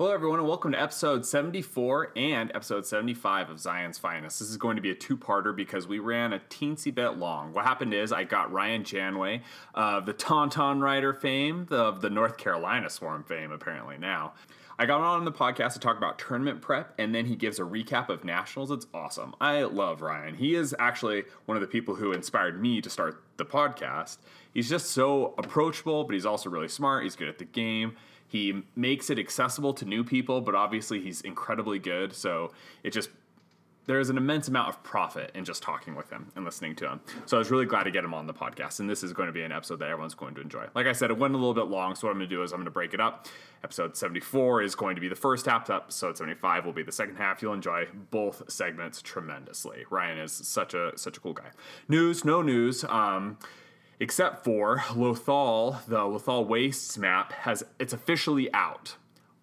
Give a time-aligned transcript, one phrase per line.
[0.00, 4.38] Hello, everyone, and welcome to episode 74 and episode 75 of Zion's Finest.
[4.38, 7.52] This is going to be a two parter because we ran a teensy bit long.
[7.52, 9.42] What happened is I got Ryan Janway
[9.74, 14.32] of the Tauntaun Rider fame, of the North Carolina Swarm fame, apparently now.
[14.78, 17.64] I got on the podcast to talk about tournament prep, and then he gives a
[17.64, 18.70] recap of nationals.
[18.70, 19.34] It's awesome.
[19.38, 20.34] I love Ryan.
[20.34, 24.16] He is actually one of the people who inspired me to start the podcast.
[24.54, 27.02] He's just so approachable, but he's also really smart.
[27.02, 27.96] He's good at the game.
[28.30, 32.14] He makes it accessible to new people, but obviously he's incredibly good.
[32.14, 32.52] So
[32.84, 33.10] it just
[33.86, 37.00] there's an immense amount of profit in just talking with him and listening to him.
[37.26, 38.78] So I was really glad to get him on the podcast.
[38.78, 40.66] And this is going to be an episode that everyone's going to enjoy.
[40.76, 41.96] Like I said, it went a little bit long.
[41.96, 43.26] So what I'm going to do is I'm going to break it up.
[43.64, 45.68] Episode 74 is going to be the first half.
[45.68, 47.42] Episode 75 will be the second half.
[47.42, 49.84] You'll enjoy both segments tremendously.
[49.90, 51.50] Ryan is such a such a cool guy.
[51.88, 52.84] News, no news.
[52.84, 53.38] Um,
[54.00, 58.96] except for Lothal, the Lothal Wastes map has it's officially out.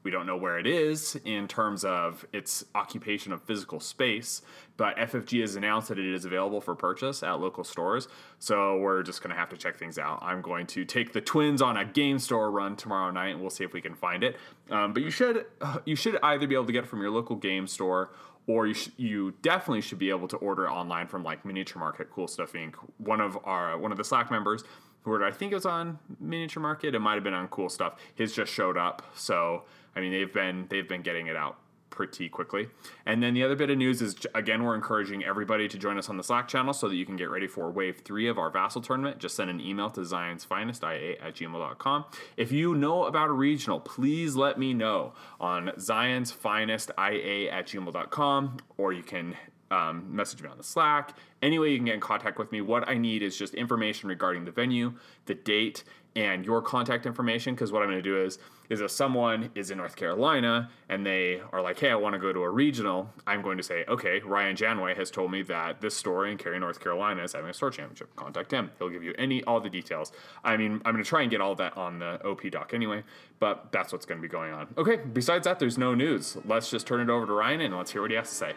[0.03, 4.41] We don't know where it is in terms of its occupation of physical space,
[4.77, 8.07] but FFG has announced that it is available for purchase at local stores.
[8.39, 10.19] So we're just going to have to check things out.
[10.21, 13.49] I'm going to take the twins on a game store run tomorrow night, and we'll
[13.49, 14.37] see if we can find it.
[14.71, 15.45] Um, but you should
[15.85, 18.11] you should either be able to get it from your local game store
[18.47, 22.09] or you sh- you definitely should be able to order online from like Miniature Market,
[22.11, 22.75] Cool Stuff Inc.
[22.97, 24.63] One of our one of the Slack members
[25.03, 27.69] who ordered, I think it was on Miniature Market, it might have been on Cool
[27.69, 27.95] Stuff.
[28.15, 29.63] His just showed up, so
[29.95, 31.57] I mean they've been they've been getting it out
[31.89, 32.67] pretty quickly.
[33.05, 36.09] And then the other bit of news is again, we're encouraging everybody to join us
[36.09, 38.49] on the Slack channel so that you can get ready for wave three of our
[38.49, 39.19] Vassal tournament.
[39.19, 42.05] Just send an email to Zion's Finest IA at gmail.com.
[42.35, 47.67] If you know about a regional, please let me know on Zion's Finest IA at
[47.67, 49.35] gmail.com or you can
[49.71, 51.15] um, message me on the Slack.
[51.41, 52.61] Any way you can get in contact with me.
[52.61, 54.93] What I need is just information regarding the venue,
[55.25, 55.83] the date,
[56.17, 57.53] and your contact information.
[57.53, 58.39] Because what I'm going to do is,
[58.69, 62.19] is if someone is in North Carolina and they are like, "Hey, I want to
[62.19, 65.79] go to a regional," I'm going to say, "Okay, Ryan Janway has told me that
[65.79, 68.13] this store in Cary, North Carolina, is having a store championship.
[68.15, 68.71] Contact him.
[68.79, 70.11] He'll give you any all the details."
[70.43, 73.03] I mean, I'm going to try and get all that on the OP doc anyway,
[73.39, 74.67] but that's what's going to be going on.
[74.77, 74.97] Okay.
[74.97, 76.35] Besides that, there's no news.
[76.45, 78.53] Let's just turn it over to Ryan and let's hear what he has to say.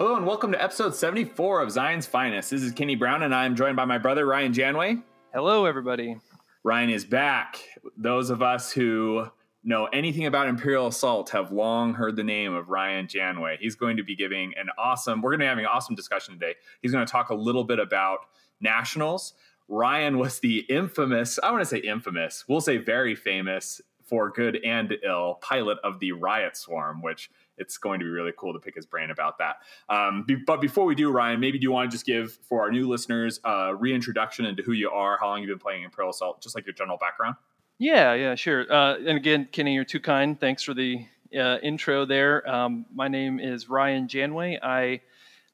[0.00, 2.48] Hello and welcome to episode 74 of Zion's Finest.
[2.48, 5.02] This is Kenny Brown and I'm joined by my brother Ryan Janway.
[5.34, 6.16] Hello, everybody.
[6.64, 7.62] Ryan is back.
[7.98, 9.26] Those of us who
[9.62, 13.58] know anything about Imperial Assault have long heard the name of Ryan Janway.
[13.58, 16.32] He's going to be giving an awesome, we're going to be having an awesome discussion
[16.32, 16.54] today.
[16.80, 18.20] He's going to talk a little bit about
[18.58, 19.34] nationals.
[19.68, 24.58] Ryan was the infamous, I want to say infamous, we'll say very famous for good
[24.64, 27.30] and ill pilot of the Riot Swarm, which
[27.60, 29.58] it's going to be really cool to pick his brain about that.
[29.88, 32.62] Um, be, but before we do, Ryan, maybe do you want to just give for
[32.62, 36.10] our new listeners a reintroduction into who you are, how long you've been playing Imperial
[36.10, 37.36] Assault, just like your general background?
[37.78, 38.70] Yeah, yeah, sure.
[38.70, 40.38] Uh, and again, Kenny, you're too kind.
[40.40, 41.06] Thanks for the
[41.38, 42.48] uh, intro there.
[42.50, 44.58] Um, my name is Ryan Janway.
[44.62, 45.00] I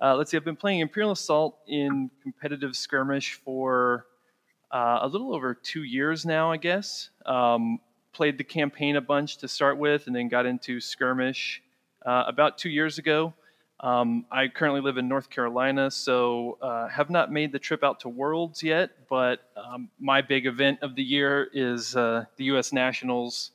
[0.00, 4.06] uh, let's see, I've been playing Imperial Assault in competitive skirmish for
[4.70, 7.10] uh, a little over two years now, I guess.
[7.24, 7.80] Um,
[8.12, 11.62] played the campaign a bunch to start with, and then got into skirmish
[12.06, 13.34] uh, about two years ago.
[13.80, 18.00] Um, I currently live in North Carolina, so uh, have not made the trip out
[18.00, 18.90] to Worlds yet.
[19.10, 22.72] But um, my big event of the year is uh, the U.S.
[22.72, 23.50] Nationals,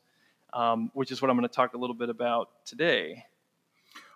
[0.54, 3.26] um, which is what I'm going to talk a little bit about today.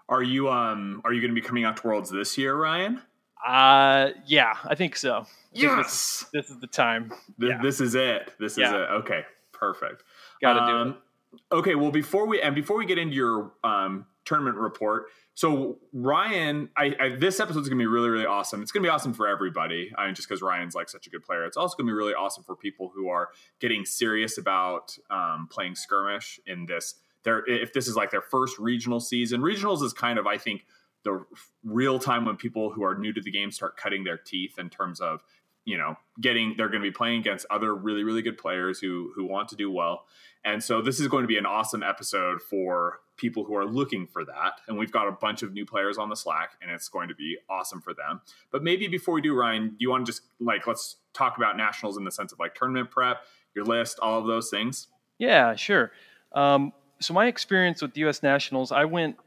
[0.07, 3.01] Are you um are you going to be coming out to Worlds this year, Ryan?
[3.43, 5.25] Uh, yeah, I think so.
[5.51, 7.09] Yes, this, this, is the time.
[7.39, 7.61] Th- yeah.
[7.61, 8.33] This is it.
[8.39, 8.75] This is it.
[8.75, 10.03] Okay, perfect.
[10.41, 10.97] Got to do Um,
[11.33, 11.41] it.
[11.51, 15.05] Okay, well before we and before we get into your um, tournament report,
[15.35, 18.61] so Ryan, I, I this episode's gonna be really really awesome.
[18.61, 19.91] It's gonna be awesome for everybody.
[19.97, 22.13] I mean, just because Ryan's like such a good player, it's also gonna be really
[22.13, 26.95] awesome for people who are getting serious about um, playing skirmish in this.
[27.23, 30.65] Their if this is like their first regional season, regionals is kind of I think
[31.03, 31.25] the
[31.65, 34.69] real time when people who are new to the game start cutting their teeth in
[34.69, 35.21] terms of
[35.65, 39.11] you know getting they're going to be playing against other really really good players who
[39.15, 40.05] who want to do well
[40.45, 44.05] and so this is going to be an awesome episode for people who are looking
[44.05, 46.89] for that and we've got a bunch of new players on the slack and it's
[46.89, 48.19] going to be awesome for them
[48.51, 51.55] but maybe before we do ryan do you want to just like let's talk about
[51.55, 53.23] nationals in the sense of like tournament prep
[53.53, 55.91] your list all of those things Yeah, sure.
[56.33, 58.23] Um, so my experience with the U.S.
[58.23, 59.17] Nationals, I went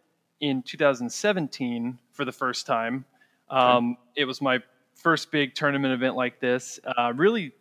[0.41, 3.05] in 2017 for the first time.
[3.51, 4.61] Um, It was my
[4.95, 6.79] first big tournament event like this.
[6.85, 7.53] Uh, really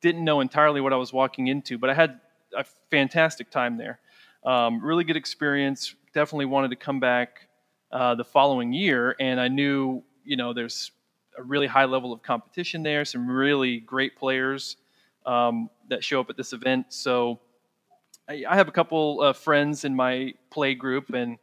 [0.00, 2.20] didn't know entirely what I was walking into, but I had
[2.56, 3.98] a fantastic time there.
[4.46, 5.96] Um, really good experience.
[6.14, 7.48] Definitely wanted to come back
[7.90, 10.92] uh, the following year, and I knew you know there's
[11.36, 13.04] a really high level of competition there.
[13.04, 14.76] Some really great players
[15.26, 16.86] um, that show up at this event.
[16.90, 17.40] So
[18.28, 21.38] I, I have a couple of friends in my play group, and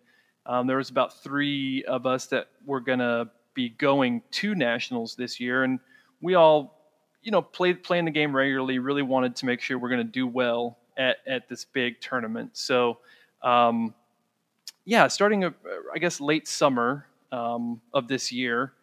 [0.46, 5.42] um, there was about three of us that were gonna be going to nationals this
[5.42, 5.82] year, and
[6.22, 6.80] we all,
[7.22, 8.80] you know, played playing the game regularly.
[8.80, 12.52] Really wanted to make sure we're gonna do well at at this big tournament.
[12.54, 13.00] So,
[13.42, 13.94] um,
[14.86, 18.74] yeah, starting, I guess, late summer um, of this year,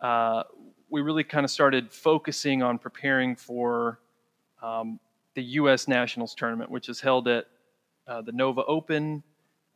[0.00, 0.42] uh,
[0.90, 4.00] we really kind of started focusing on preparing for
[4.62, 4.98] um,
[5.34, 5.86] the U.S.
[5.88, 7.46] Nationals tournament, which is held at
[8.08, 9.22] uh, the Nova Open,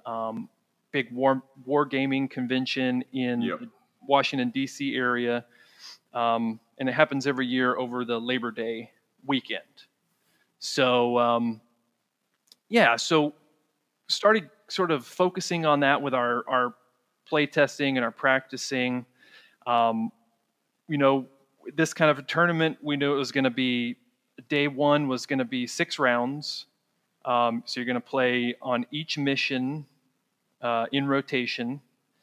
[0.06, 0.48] um,
[0.92, 3.60] big war war gaming convention in Yep.
[3.60, 3.68] the
[4.06, 4.94] Washington D.C.
[4.96, 5.44] area,
[6.14, 8.90] um, and it happens every year over the Labor Day
[9.26, 9.62] weekend.
[10.58, 11.60] So um,
[12.70, 13.34] yeah, so
[14.08, 16.74] started sort of focusing on that with our our
[17.26, 19.04] play testing and our practicing.
[19.66, 20.10] Um,
[20.88, 21.26] you know,
[21.76, 23.96] this kind of a tournament, we knew it was going to be
[24.48, 26.66] day one was going to be six rounds.
[27.24, 29.84] Um, so you're going to play on each mission
[30.62, 31.80] uh, in rotation.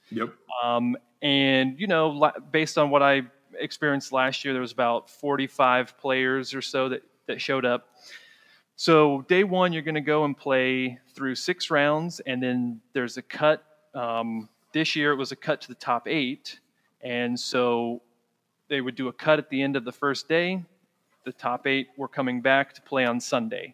[0.10, 0.30] Yep.
[0.64, 3.22] Um, and you know, la- based on what I
[3.60, 7.90] experienced last year, there was about 45 players or so that that showed up.
[8.78, 13.18] So day one, you're going to go and play through six rounds, and then there's
[13.18, 13.64] a cut.
[13.96, 16.60] Um, this year, it was a cut to the top eight,
[17.02, 18.04] and so
[18.70, 20.64] they would do a cut at the end of the first day.
[21.26, 23.74] The top eight were coming back to play on Sunday.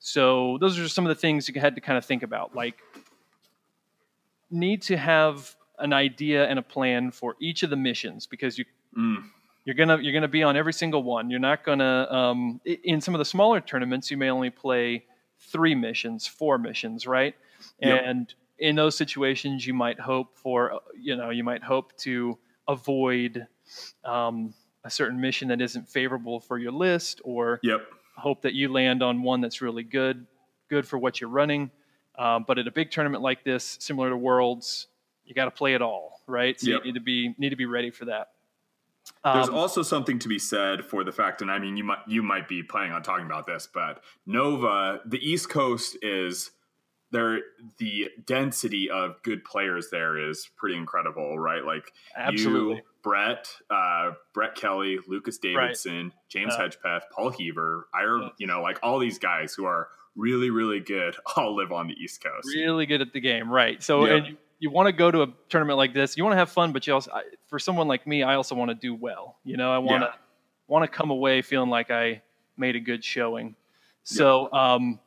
[0.00, 2.80] So those are some of the things you had to kind of think about, like
[4.50, 8.64] need to have an idea and a plan for each of the missions because you
[8.96, 9.22] Mm.
[9.70, 11.30] You're gonna you're gonna be on every single one.
[11.30, 15.04] You're not gonna um, in some of the smaller tournaments you may only play
[15.38, 17.34] three missions, four missions, right?
[17.80, 18.02] Yep.
[18.04, 22.36] And in those situations, you might hope for uh, you know you might hope to
[22.66, 23.46] avoid
[24.04, 27.80] um, a certain mission that isn't favorable for your list, or Yep.
[28.16, 30.26] hope that you land on one that's really good,
[30.68, 31.70] good for what you're running.
[32.18, 34.88] Um, but at a big tournament like this, similar to Worlds,
[35.24, 36.58] you got to play it all, right?
[36.60, 36.80] So Yep.
[36.80, 38.28] you need to be need to be ready for that.
[39.24, 41.98] There's Um, also something to be said for the fact, and I mean, you might
[42.06, 46.50] you might be planning on talking about this, but Nova, the East Coast is
[47.10, 47.40] there.
[47.78, 51.64] The density of good players there is pretty incredible, right?
[51.64, 52.76] Like absolutely.
[52.76, 58.28] you, Brett, uh, Brett Kelly, Lucas Davidson, James Uh, Hedgepeth, Paul Heaver, Ira, Yeah.
[58.38, 61.94] you know, like all these guys who are really, really good, all live on the
[61.94, 62.46] East Coast.
[62.54, 63.82] really good at the game, right?
[63.82, 64.14] So, Yeah.
[64.14, 66.16] and you, want to go to a tournament like this.
[66.16, 68.54] You want to have fun, but you also, I, for someone like me, I also
[68.54, 69.38] want to do well.
[69.44, 70.14] You know, I want to Yeah.
[70.68, 72.22] want to come away feeling like I
[72.56, 73.56] made a good showing.
[74.04, 75.00] So, um,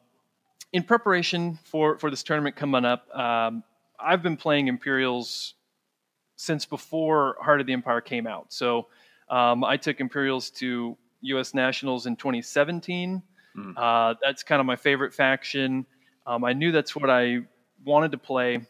[0.73, 3.63] in preparation for for this tournament coming up, um,
[3.99, 5.53] I've been playing Imperials
[6.35, 8.51] since before Heart of the Empire came out.
[8.51, 8.87] So,
[9.29, 11.53] um, I took Imperials to U.S.
[11.53, 13.21] Nationals in 2017.
[13.55, 13.73] Mm.
[13.77, 15.85] Uh, that's kind of my favorite faction.
[16.25, 17.41] Um, I knew that's what I
[17.85, 18.65] wanted to play.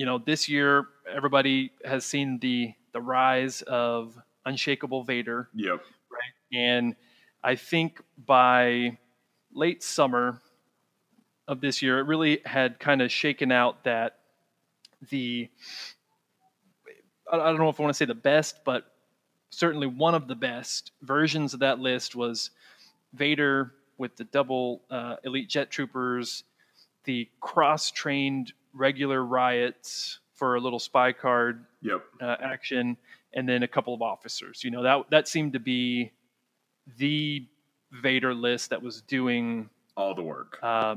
[0.00, 4.16] You know, this year everybody has seen the the rise of
[4.46, 5.82] Unshakable Vader, Yep.
[6.54, 6.96] and
[7.44, 8.96] I think by
[9.52, 10.40] late summer
[11.46, 14.20] of this year, it really had kind of shaken out that
[15.10, 15.50] the
[17.30, 18.90] I I don't know if I want to say the best, but
[19.50, 22.52] certainly one of the best versions of that list was
[23.12, 26.44] Vader with the double uh, elite jet troopers,
[27.04, 32.02] the cross-trained regular riots for a little spy card Yep.
[32.20, 32.96] uh, action,
[33.34, 34.62] and then a couple of officers.
[34.64, 36.12] You know that that seemed to be
[36.98, 37.46] the
[38.02, 40.58] Vader list that was doing All the work.
[40.62, 40.96] uh,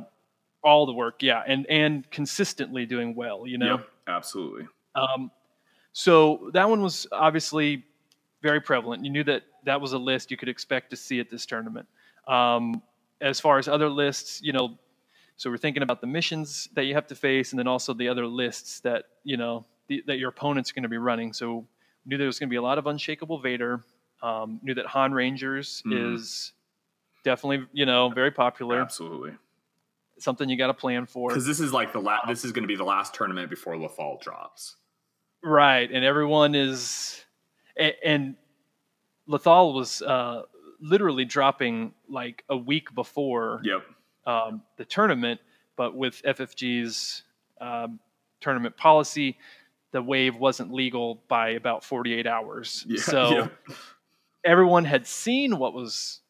[0.64, 1.22] all the work.
[1.24, 3.46] Yeah, and and consistently doing well.
[3.48, 3.76] You know.
[3.78, 3.90] Yep.
[4.08, 4.68] Absolutely.
[4.96, 5.32] Um,
[5.94, 7.84] so that one was obviously
[8.42, 9.06] very prevalent.
[9.06, 11.88] You knew that that was a list you could expect to see at this tournament.
[12.28, 12.82] Um,
[13.22, 14.78] as far as other lists, you know,
[15.36, 18.08] so we're thinking about the missions that you have to face, and then also the
[18.10, 21.34] other lists that you know the, that your opponent's are going to be running.
[21.34, 21.68] So
[22.06, 23.82] knew there was going to be a lot of unshakable Vader.
[24.22, 26.14] Um, knew that Han Rangers Mhm.
[26.16, 26.54] is
[27.24, 28.80] definitely you know very popular.
[28.82, 29.34] Absolutely.
[30.20, 31.30] Something you got to plan for.
[31.30, 32.28] Because this is like the last.
[32.28, 34.76] this is going to be the last tournament before Lothal drops.
[35.44, 37.26] Right, and everyone is,
[37.76, 38.36] and, and
[39.28, 40.44] Lothal was uh,
[40.80, 43.84] literally dropping like a week before Yep.
[44.26, 45.40] Um, the tournament,
[45.76, 47.24] but with FFG's
[47.60, 48.00] um,
[48.42, 49.38] tournament policy,
[49.92, 52.86] the wave wasn't legal by about 48 hours.
[52.90, 53.02] Yeah.
[53.02, 53.48] so yeah.
[54.44, 56.22] everyone had seen what was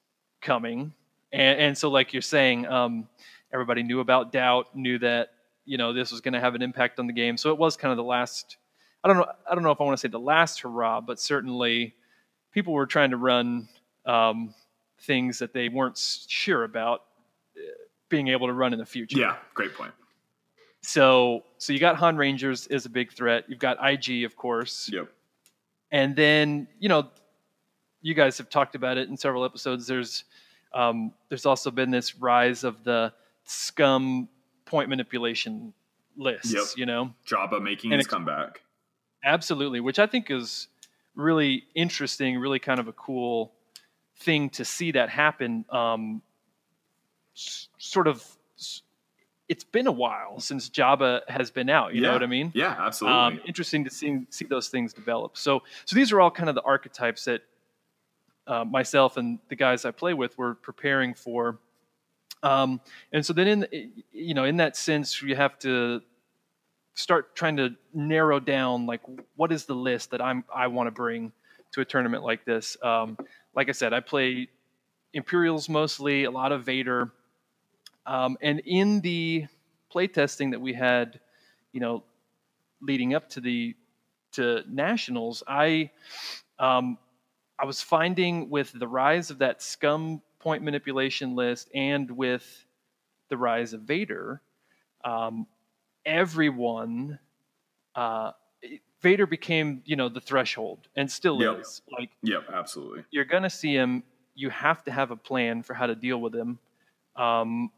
[0.41, 0.93] coming,
[1.31, 3.07] and, and so like you're saying, um,
[3.51, 5.29] everybody knew about doubt, knew that
[5.65, 7.37] you know this was going to have an impact on the game.
[7.37, 8.57] So it was kind of the last.
[9.03, 9.27] I don't know.
[9.49, 11.95] I don't know if I want to say the last hurrah, but certainly
[12.51, 13.67] people were trying to run
[14.05, 14.53] um,
[15.01, 17.03] things that they weren't sure about
[18.13, 19.17] being able to run in the future.
[19.17, 19.91] Yeah, great point.
[20.81, 23.45] So so you got Han Rangers is a big threat.
[23.47, 24.87] You've got IG, of course.
[24.93, 25.09] Yep.
[25.91, 27.09] And then, you know,
[28.03, 29.87] you guys have talked about it in several episodes.
[29.87, 30.25] There's
[30.75, 33.11] um, there's also been this rise of the
[33.45, 34.29] scum
[34.65, 35.73] point manipulation
[36.15, 36.65] lists, Yep.
[36.77, 37.13] you know?
[37.27, 38.61] Jabba making And his comeback.
[39.23, 40.67] Absolutely, which I think is
[41.15, 43.53] really interesting, really kind of a cool
[44.19, 45.65] thing to see that happen.
[45.71, 46.21] Um,
[47.35, 48.25] s- sort of,
[49.49, 51.93] it's been a while since Jabba has been out.
[51.93, 52.51] You know what I mean?
[52.55, 53.19] Yeah, absolutely.
[53.19, 55.37] Um, interesting to see see those things develop.
[55.37, 57.41] So, so these are all kind of the archetypes that
[58.47, 61.59] uh, myself and the guys I play with were preparing for.
[62.41, 66.01] Um, and so then, in you know, in that sense, you have to
[66.95, 69.01] start trying to narrow down like
[69.35, 71.31] what is the list that I'm I want to bring
[71.73, 72.77] to a tournament like this.
[72.83, 73.17] Um,
[73.55, 74.47] like I said, I play
[75.13, 77.11] Imperials mostly, a lot of Vader,
[78.05, 79.45] um, and in the
[79.93, 81.19] playtesting that we had,
[81.71, 82.03] you know,
[82.81, 83.75] leading up to the
[84.33, 85.91] to nationals, I
[86.59, 86.97] um,
[87.59, 92.65] I was finding with the rise of that scum point manipulation list and with
[93.29, 94.41] the rise of Vader,
[95.05, 95.47] um,
[96.05, 97.19] everyone
[97.95, 98.31] uh,
[99.01, 101.59] Vader became you know the threshold and still Yep.
[101.61, 103.03] is like yep, absolutely.
[103.11, 104.03] you're going to see him.
[104.35, 106.57] You have to have a plan for how to deal with him.
[107.15, 107.71] Um,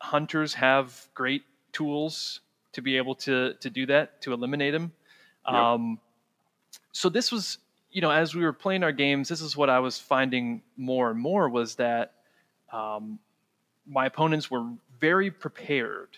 [0.00, 2.40] hunters have great tools
[2.72, 4.92] to be able to to do that to eliminate him.
[5.46, 5.54] Yep.
[5.54, 5.98] Um,
[6.92, 7.58] so this was,
[7.90, 11.10] you know, as we were playing our games, this is what I was finding more
[11.10, 12.12] and more was that
[12.72, 13.18] um,
[13.86, 14.66] my opponents were
[15.00, 16.10] very prepared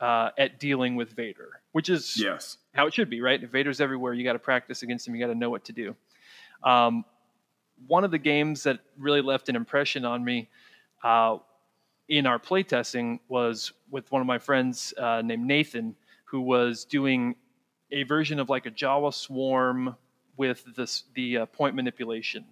[0.00, 2.58] uh, at dealing with Vader, which is Yes.
[2.74, 3.42] how it should be, right?
[3.42, 5.14] If Vader's everywhere, you got to practice against him.
[5.14, 5.96] You got to know what to do.
[6.62, 7.04] Um,
[7.86, 10.48] one of the games that really left an impression on me
[11.02, 11.38] uh,
[12.08, 15.94] in our playtesting was with one of my friends uh, named Nathan,
[16.24, 17.34] who was doing
[17.90, 19.96] a version of like a Jawa swarm
[20.36, 22.44] with this the uh, point manipulation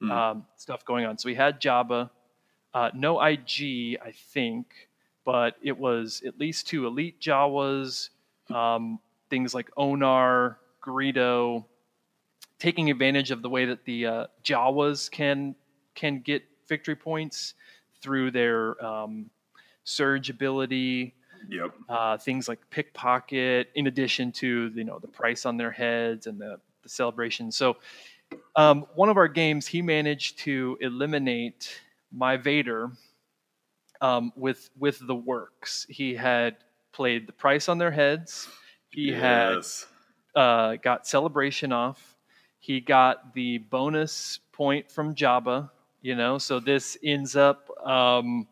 [0.00, 0.10] Hmm.
[0.10, 1.18] um, stuff going on.
[1.18, 2.10] So we had Jabba,
[2.74, 4.88] uh, no IG, I think,
[5.24, 8.10] but it was at least two elite Jawas,
[8.50, 8.98] um,
[9.30, 11.64] things like Onar, Greedo,
[12.58, 15.54] taking advantage of the way that the uh, Jawas can
[15.94, 17.54] can get victory points
[18.04, 19.30] through their um,
[19.84, 21.14] surge ability,
[21.48, 21.74] Yep.
[21.88, 26.38] uh, things like pickpocket, in addition to you know the price on their heads and
[26.38, 27.50] the, the celebration.
[27.50, 27.76] So,
[28.56, 31.80] um, one of our games, he managed to eliminate
[32.12, 32.90] my Vader
[34.00, 35.86] um, with with the works.
[35.88, 36.56] He had
[36.92, 38.48] played the price on their heads.
[38.90, 39.86] He had yes.
[40.36, 42.16] uh, got celebration off.
[42.58, 45.70] He got the bonus point from Jabba,
[46.04, 48.46] you know, so this ends up, um,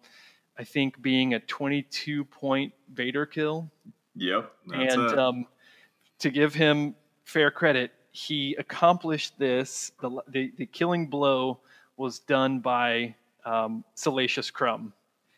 [0.59, 3.71] I think, being a 22 point Vader kill.
[4.17, 4.51] Yep.
[4.73, 5.47] And um,
[6.21, 6.95] to give him
[7.25, 9.93] fair credit, he accomplished this.
[10.01, 11.61] The, the, the killing blow
[11.99, 14.95] was done by um, Salacious Crumb.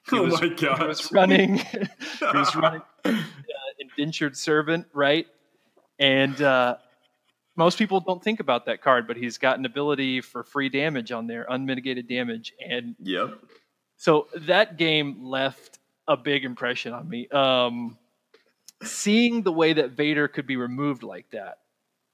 [0.08, 0.86] He oh was, my he god.
[0.86, 1.56] was running.
[1.58, 3.22] he was running uh,
[3.80, 5.26] indentured servant, right?
[5.98, 6.76] And uh,
[7.56, 11.12] most people don't think about that card, but he's got an ability for free damage
[11.12, 13.38] on there, unmitigated damage, and Yep.
[13.96, 17.28] so that game left a big impression on me.
[17.28, 17.96] Um,
[18.82, 21.58] seeing the way that Vader could be removed like that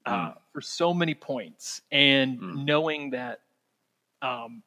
[0.05, 0.37] uh, Mm.
[0.53, 2.65] for so many points, and Mm.
[2.65, 3.41] knowing that
[4.23, 4.61] um,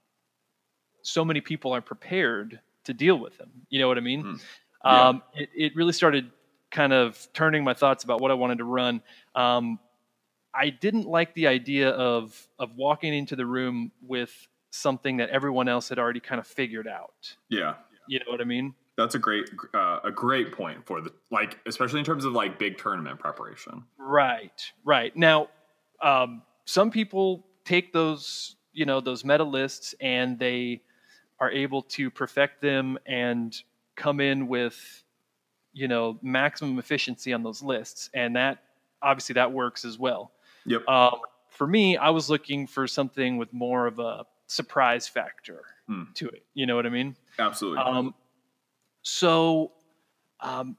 [1.02, 3.50] so many people are prepared to deal with him.
[3.69, 4.23] You know what I mean?
[4.25, 4.40] Mm.
[4.85, 5.09] Yeah.
[5.09, 6.31] Um, it, it really started
[6.71, 9.00] kind of turning my thoughts about what I wanted to run.
[9.35, 9.78] Um,
[10.54, 15.68] I didn't like the idea of of walking into the room with something that everyone
[15.68, 17.37] else had already kind of figured out.
[17.49, 17.75] Yeah.
[18.08, 18.75] You know what I mean?
[18.96, 22.58] That's a great uh, a great point for the like especially in terms of like
[22.58, 23.84] big tournament preparation.
[23.99, 25.14] Right, right.
[25.16, 25.49] Now,
[26.02, 30.82] um, some people take those, you know, those meta lists and they
[31.40, 33.56] are able to perfect them and
[33.96, 35.02] come in with,
[35.73, 38.62] you know, maximum efficiency on those lists, and that
[39.02, 40.30] obviously that works as well.
[40.66, 40.88] Yep.
[40.88, 41.14] Um,
[41.50, 46.04] for me, I was looking for something with more of a surprise factor Hmm.
[46.14, 46.44] to it.
[46.54, 47.14] You know what I mean?
[47.38, 47.83] Absolutely.
[47.83, 48.14] Um,
[49.02, 49.73] so,
[50.40, 50.76] um,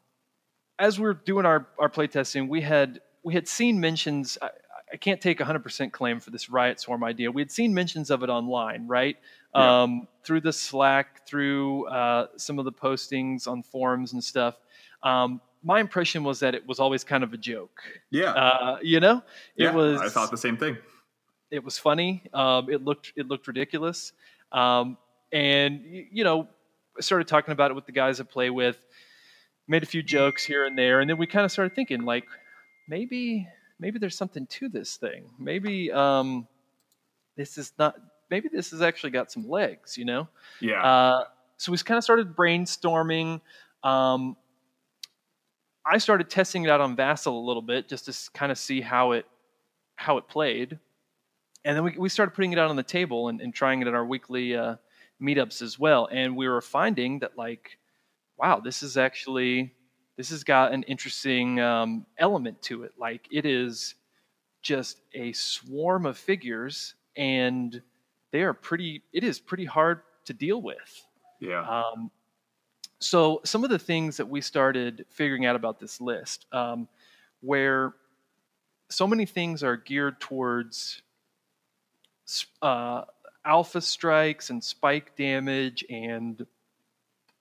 [0.80, 4.38] as we are doing our, our playtesting, we had we had seen mentions.
[4.42, 4.50] I,
[4.94, 7.32] I can't take 100% claim for this riot swarm idea.
[7.32, 9.18] We had seen mentions of it online, right?
[9.54, 9.82] Yeah.
[9.84, 14.56] Um, through the Slack, through uh, some of the postings on forums and stuff.
[15.02, 17.82] Um, my impression was that it was always kind of a joke.
[18.12, 18.32] yeah.
[18.32, 19.24] Uh, you know,
[19.58, 19.74] it yeah.
[19.74, 20.78] was I thought the same thing.
[21.50, 22.24] it was funny.
[22.34, 24.14] Um, it looked it looked ridiculous,
[24.52, 24.98] um,
[25.34, 26.48] and you know,
[27.00, 28.78] started talking about it with the guys I play with,
[29.68, 32.26] made a few jokes here and there, and then we kind of started thinking like
[32.88, 33.48] maybe
[33.80, 35.32] maybe there's something to this thing.
[35.40, 36.48] Maybe um,
[37.36, 37.96] this is not.
[38.30, 40.28] Maybe this has actually got some legs, you know.
[40.60, 40.84] Yeah.
[40.84, 41.24] Uh,
[41.58, 43.42] so we kind of started brainstorming.
[43.84, 44.36] Um,
[45.86, 48.82] I started testing it out on Vassal a little bit just to kind of see
[48.82, 49.26] how it
[49.96, 50.80] how it played,
[51.64, 53.88] and then we, we started putting it out on the table and, and trying it
[53.88, 54.76] at our weekly uh,
[55.22, 56.08] meetups as well.
[56.12, 57.78] And we were finding that like,
[58.38, 59.74] wow, this is actually
[60.18, 62.94] this has got an interesting um, element to it.
[63.00, 63.96] Like it is
[64.62, 67.82] just a swarm of figures, and
[68.32, 69.04] they are pretty.
[69.14, 71.06] It is pretty hard to deal with.
[71.40, 71.62] Yeah.
[71.62, 72.12] Um,
[73.06, 76.88] so some of the things that we started figuring out about this list, um,
[77.42, 77.94] where
[78.90, 81.02] so many things are geared towards
[82.62, 83.04] uh,
[83.46, 86.48] alpha strikes and spike damage and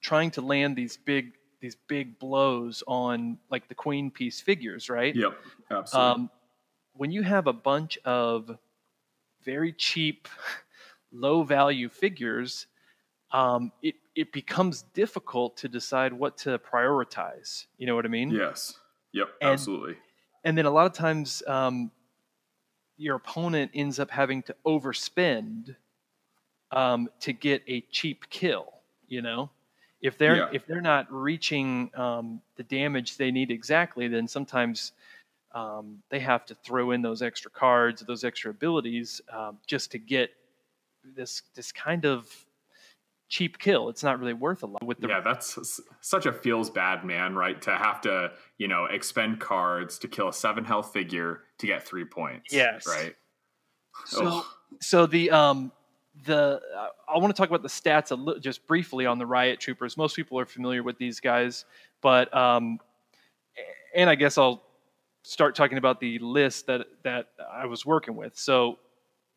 [0.02, 5.16] trying to land these big these big blows on like the queen piece figures, right?
[5.16, 5.32] Yep.
[5.70, 6.10] Absolutely.
[6.10, 6.30] Um,
[6.92, 8.58] when you have a bunch of
[9.42, 10.28] very cheap,
[11.10, 12.66] low value figures,
[13.30, 17.66] um, it it becomes difficult to decide what to prioritize.
[17.78, 18.30] You know what I mean?
[18.30, 18.74] yes.
[19.12, 19.28] Yep.
[19.40, 19.96] and- absolutely.
[20.44, 21.90] And then a lot of times, um,
[22.96, 25.74] your opponent ends up having to overspend
[26.70, 28.72] um, to get a cheap kill.
[29.08, 29.50] You know,
[30.00, 30.48] if they're Yeah.
[30.52, 34.92] if they're not reaching um, the damage they need exactly, then sometimes
[35.54, 39.98] um, they have to throw in those extra cards, those extra abilities, um, just to
[39.98, 40.30] get
[41.04, 42.28] this this kind of
[43.34, 43.88] cheap kill.
[43.88, 47.34] It's not really worth a lot with the yeah, that's such a feels bad man,
[47.34, 47.60] right?
[47.62, 51.84] To have to, you know, expend cards to kill a seven health figure to get
[51.84, 52.52] three points.
[52.52, 52.86] Yes.
[52.86, 53.16] Right.
[54.06, 54.44] So, Ugh.
[54.80, 55.72] so the um
[56.26, 59.26] the uh, I want to talk about the stats a li- just briefly on the
[59.26, 59.96] riot troopers.
[59.96, 61.64] Most people are familiar with these guys,
[62.02, 62.78] but um,
[63.96, 64.62] and I guess I'll
[65.24, 68.38] start talking about the list that that I was working with.
[68.38, 68.78] So,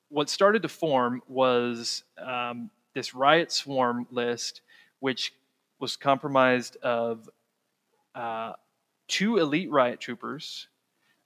[0.10, 4.62] what started to form was um, this riot swarm list,
[5.02, 5.32] which
[5.80, 7.30] was compromised of
[8.16, 8.54] uh,
[9.08, 10.68] two elite riot troopers.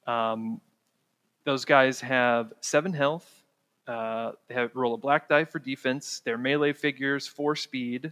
[0.06, 0.60] Um,
[1.46, 3.26] those guys have seven health.
[3.88, 6.22] Uh, they have roll a black die for defense.
[6.26, 8.12] They're melee figures, four speed.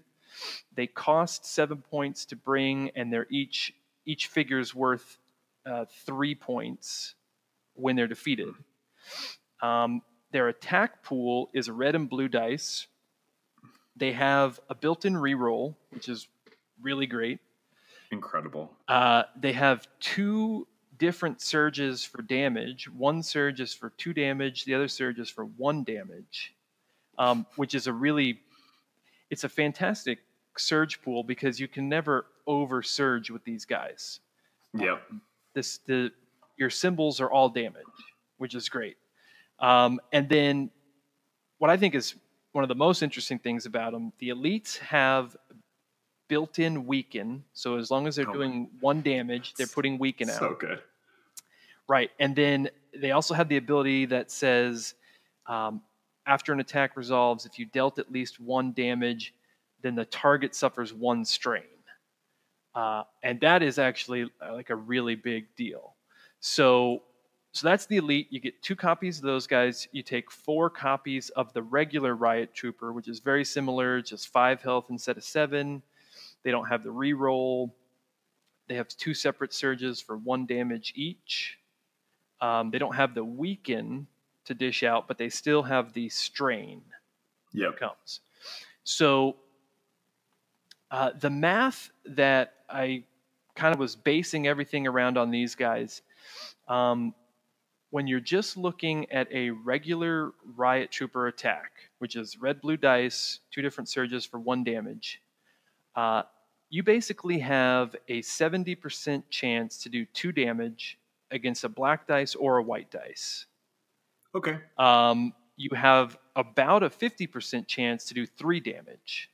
[0.75, 3.73] They cost seven points to bring, and they're each
[4.05, 5.17] each figure's worth
[5.65, 7.15] uh, three points
[7.73, 8.53] when they're defeated.
[9.61, 12.87] Um, their attack pool is a red and blue dice.
[13.99, 16.27] They have a built-in reroll, which is
[16.81, 17.39] really great.
[18.11, 18.71] Incredible.
[18.87, 22.89] Uh, they have two different surges for damage.
[22.89, 24.65] One surge is for two damage.
[24.65, 26.55] The other surge is for one damage,
[27.17, 28.39] um, which is a really,
[29.29, 30.19] it's a fantastic
[30.57, 34.21] surge pool because you can never over surge with these guys.
[34.73, 35.01] Yep.
[35.53, 36.11] This the
[36.57, 37.83] your symbols are all damage,
[38.37, 38.97] which is great.
[39.59, 40.69] Um, and then,
[41.57, 42.15] what I think is
[42.51, 45.37] one of the most interesting things about them, the elites have
[46.27, 47.43] built-in weaken.
[47.53, 48.33] So as long as they're Oh.
[48.33, 50.39] doing one damage, they're putting weaken out.
[50.39, 50.81] So good.
[51.87, 52.11] Right.
[52.19, 54.95] And then they also have the ability that says
[55.47, 55.81] um,
[56.27, 59.33] after an attack resolves, if you dealt at least one damage,
[59.81, 61.63] then the target suffers one strain.
[62.75, 65.95] Uh, and that is actually uh, like a really big deal.
[66.39, 67.01] So,
[67.51, 68.27] so that's the elite.
[68.29, 69.87] You get two copies of those guys.
[69.91, 74.61] You take four copies of the regular Riot Trooper, which is very similar, just five
[74.61, 75.81] health instead of seven.
[76.43, 77.71] They don't have the reroll.
[78.67, 81.57] They have two separate surges for one damage each.
[82.39, 84.07] Um, they don't have the weaken
[84.45, 86.81] to dish out, but they still have the strain
[87.53, 87.77] Yep.
[87.79, 88.21] comes.
[88.83, 89.35] So
[90.91, 93.03] uh, the math that I
[93.55, 96.01] kind of was basing everything around on these guys,
[96.67, 97.13] um,
[97.91, 103.39] when you're just looking at a regular riot trooper attack, which is red blue dice,
[103.51, 105.21] two different surges for one damage,
[105.95, 106.23] uh,
[106.69, 110.99] you basically have a 70% chance to do two damage
[111.31, 113.45] against a black dice or a white dice
[114.35, 114.59] Okay.
[114.77, 119.29] um, you have about a 50% chance to do three damage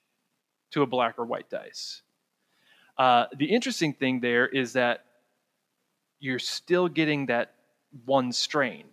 [0.71, 2.01] to a black or white dice.
[2.97, 5.05] Uh, the interesting thing there is that
[6.19, 7.54] you're still getting that
[8.05, 8.86] one strain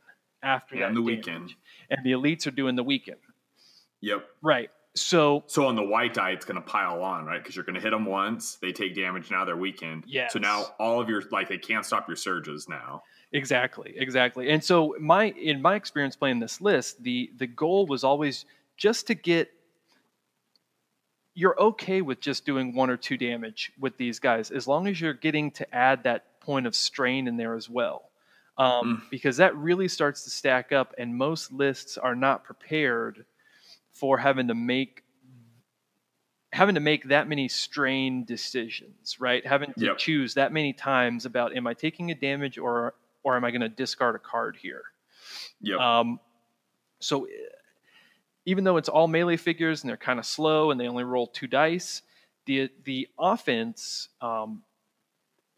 [0.42, 1.26] after that And the damage.
[1.26, 1.48] weaken.
[1.90, 3.16] and the elites are doing the weaken.
[4.00, 4.24] Yep.
[4.42, 4.70] Right.
[4.94, 7.40] So So on the white die, it's going to pile on, right?
[7.42, 9.30] Because you're going to hit them once, they take damage.
[9.30, 10.04] Now they're weakened.
[10.06, 10.28] Yeah.
[10.28, 13.02] So now all of your like they can't stop your surges now.
[13.32, 14.50] Exactly, exactly.
[14.50, 18.44] And so my in my experience playing this list, the the goal was always
[18.76, 19.50] just to get
[21.34, 25.00] you're okay with just doing one or two damage with these guys as long as
[25.00, 28.10] you're getting to add that point of strain in there as well.
[28.58, 29.10] Um, mm.
[29.10, 33.24] Because that really starts to stack up, and most lists are not prepared
[33.92, 35.02] for having to make
[36.52, 39.46] having to make that many strain decisions, right?
[39.46, 39.98] Having to yep.
[39.98, 43.62] choose that many times about am I taking a damage or or am I going
[43.62, 44.82] to discard a card here?
[45.60, 45.76] Yeah.
[45.76, 46.20] Um,
[47.00, 47.26] so
[48.44, 51.26] even though it's all melee figures and they're kind of slow and they only roll
[51.26, 52.02] two dice,
[52.46, 54.62] the the offense, um,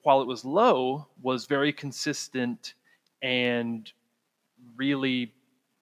[0.03, 2.75] while it was low, was very consistent
[3.25, 3.91] and
[4.77, 5.33] really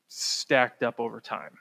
[0.07, 1.59] stacked up over time.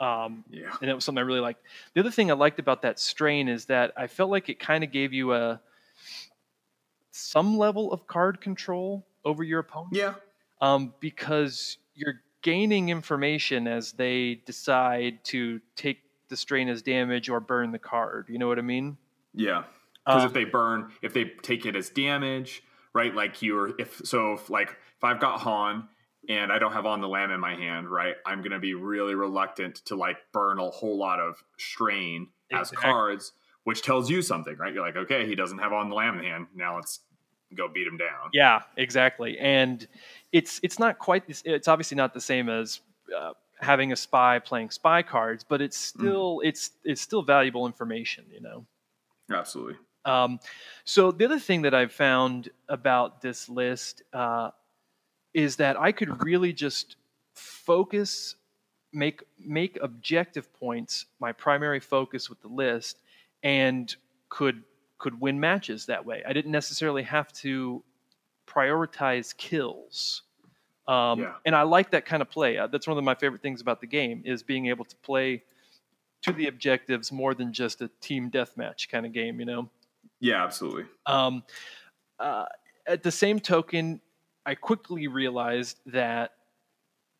[0.00, 0.70] Um, yeah.
[0.80, 1.60] And that was something I really liked.
[1.94, 4.84] The other thing I liked about that strain is that I felt like it kind
[4.84, 5.60] of gave you a
[7.10, 9.96] some level of card control over your opponent.
[9.96, 10.14] Yeah.
[10.60, 17.40] Um, because you're gaining information as they decide to take the strain as damage or
[17.40, 18.26] burn the card.
[18.28, 18.96] You know what I mean?
[19.34, 19.64] Yeah.
[20.06, 23.12] Because um, if they burn, if they take it as damage, right?
[23.12, 25.88] Like you're, if so, if like if I've got Han
[26.28, 28.16] and I don't have on the lam in my hand, right?
[28.26, 32.76] I'm gonna be really reluctant to like burn a whole lot of strain exactly.
[32.76, 33.32] as cards,
[33.64, 34.74] which tells you something, right?
[34.74, 36.46] You're like, okay, he doesn't have on the lam in hand.
[36.54, 37.00] Now let's
[37.54, 38.30] go beat him down.
[38.32, 39.38] Yeah, exactly.
[39.38, 39.86] And
[40.32, 42.80] it's it's not quite this, it's obviously not the same as
[43.16, 45.98] uh, having a spy playing spy cards, but it's mm.
[45.98, 46.48] still mm.
[46.48, 48.66] it's it's still valuable information, you know.
[49.30, 49.76] Absolutely.
[50.04, 50.40] Um,
[50.84, 54.50] so the other thing that I've found about this list uh,
[55.38, 56.96] is that I could really just
[57.34, 58.34] focus,
[58.92, 62.98] make make objective points my primary focus with the list,
[63.42, 63.94] and
[64.28, 64.64] could
[64.98, 66.22] could win matches that way.
[66.26, 67.84] I didn't necessarily have to
[68.48, 70.22] prioritize kills.
[70.88, 71.34] Um, yeah.
[71.44, 72.58] And I like that kind of play.
[72.58, 75.42] Uh, that's one of my favorite things about the game is being able to play
[76.22, 79.38] to the objectives more than just a team deathmatch kind of game.
[79.38, 79.68] You know?
[80.18, 80.86] Yeah, absolutely.
[81.06, 81.44] Um,
[82.18, 82.46] uh,
[82.86, 84.00] at the same token,
[84.48, 86.32] I quickly realized that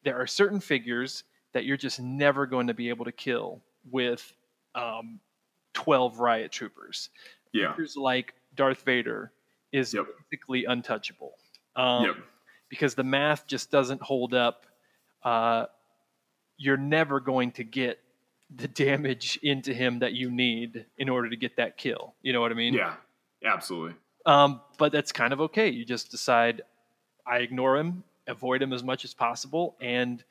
[0.02, 3.60] there are certain figures that you're just never going to be able to kill
[3.90, 4.32] with
[4.74, 5.20] um,
[5.74, 7.10] 12 riot troopers.
[7.52, 7.72] Yeah.
[7.72, 9.30] Figures like Darth Vader
[9.72, 10.06] is yep.
[10.30, 11.32] basically untouchable.
[11.76, 12.14] Um, yep.
[12.70, 14.64] Because the math just doesn't hold up.
[15.22, 15.66] Uh,
[16.56, 17.98] you're never going to get
[18.56, 22.14] the damage into him that you need in order to get that kill.
[22.22, 22.72] You know what I mean?
[22.72, 22.94] Yeah,
[23.44, 23.96] absolutely.
[24.24, 25.68] Um, but that's kind of okay.
[25.68, 26.62] You just decide
[27.28, 30.22] I ignore him, avoid him as much as possible, and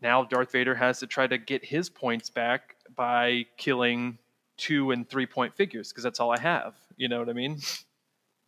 [0.00, 4.18] now Darth Vader has to try to get his points back by killing
[4.56, 6.74] two and three point figures because that's all I have.
[6.96, 7.58] You know what I mean?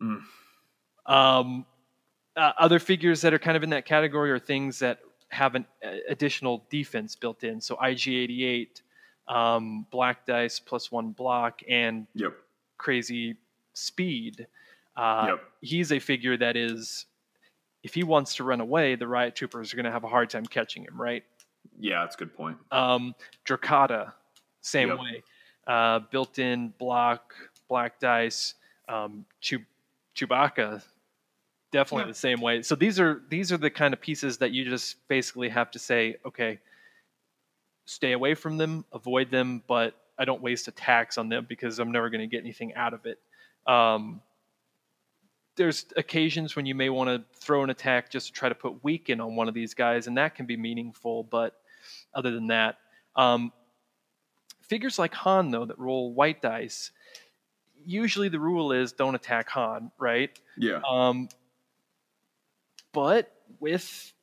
[0.01, 0.21] Mm.
[1.05, 1.65] Um,
[2.35, 5.65] uh, other figures that are kind of in that category are things that have an
[5.83, 7.59] uh, additional defense built in.
[7.61, 8.81] So IG88,
[9.27, 12.33] um, black dice plus one block, and yep.
[12.77, 13.35] crazy
[13.73, 14.47] speed.
[14.95, 15.43] Uh, yep.
[15.61, 17.05] He's a figure that is,
[17.83, 20.29] if he wants to run away, the riot troopers are going to have a hard
[20.29, 21.23] time catching him, right?
[21.79, 22.57] Yeah, that's a good point.
[22.71, 23.15] Um,
[24.61, 24.99] same yep.
[24.99, 25.23] way
[25.69, 27.35] uh, built-in block,
[27.69, 28.55] black dice,
[28.89, 29.65] um, Chew-
[30.15, 30.81] Chewbacca,
[31.71, 32.11] definitely yeah.
[32.11, 32.63] the same way.
[32.63, 35.79] So these are these are the kind of pieces that you just basically have to
[35.79, 36.59] say, okay,
[37.85, 41.91] stay away from them, avoid them, but I don't waste attacks on them because I'm
[41.91, 43.19] never going to get anything out of it.
[43.71, 44.21] Um,
[45.59, 48.83] there's occasions when you may want to throw an attack just to try to put
[48.83, 51.23] weaken on one of these guys, and that can be meaningful.
[51.23, 51.53] But
[52.15, 52.77] other than that,
[53.15, 53.51] um,
[54.69, 56.91] Figures like Han, though, that roll white dice,
[57.83, 60.29] usually the rule is don't attack Han, right?
[60.57, 60.79] Yeah.
[60.87, 61.27] Um,
[62.93, 64.13] but with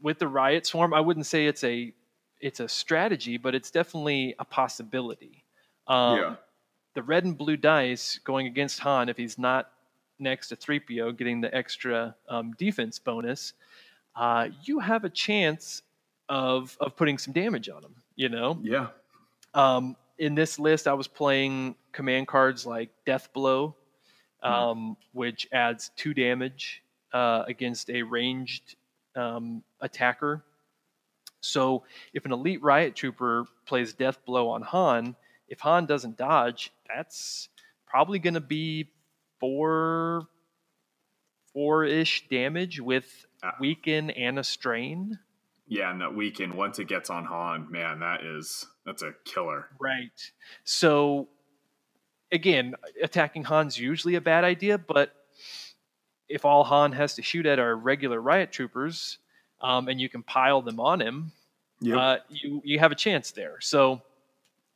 [0.00, 1.92] with the riot swarm, I wouldn't say it's a
[2.40, 5.44] it's a strategy, but it's definitely a possibility.
[5.86, 6.34] Um, yeah.
[6.94, 9.70] The red and blue dice going against Han, if he's not
[10.20, 13.54] next to 3PO, getting the extra um, defense bonus,
[14.16, 15.82] uh, you have a chance
[16.28, 17.94] of of putting some damage on him.
[18.16, 18.58] You know.
[18.62, 18.88] Yeah.
[19.54, 23.74] Um, in this list, I was playing command cards like Death Blow,
[24.42, 24.52] hmm.
[24.52, 28.76] um, which adds two damage uh, against a ranged
[29.16, 30.44] um, attacker.
[31.40, 35.16] So if an elite riot trooper plays Death Blow on Han,
[35.48, 37.48] if Han doesn't dodge, that's
[37.86, 38.88] probably going to be
[39.40, 40.28] four
[41.52, 43.54] four ish damage with ah.
[43.60, 45.18] weaken and a strain.
[45.66, 49.68] Yeah, and that weaken once it gets on Han, man, that is that's a killer.
[49.78, 50.10] Right.
[50.64, 51.28] So
[52.32, 55.14] again, attacking Han's usually a bad idea, but
[56.28, 59.18] if all Han has to shoot at are regular riot troopers,
[59.60, 61.32] um, and you can pile them on him,
[61.80, 61.98] yep.
[61.98, 63.56] uh, you you have a chance there.
[63.60, 64.02] So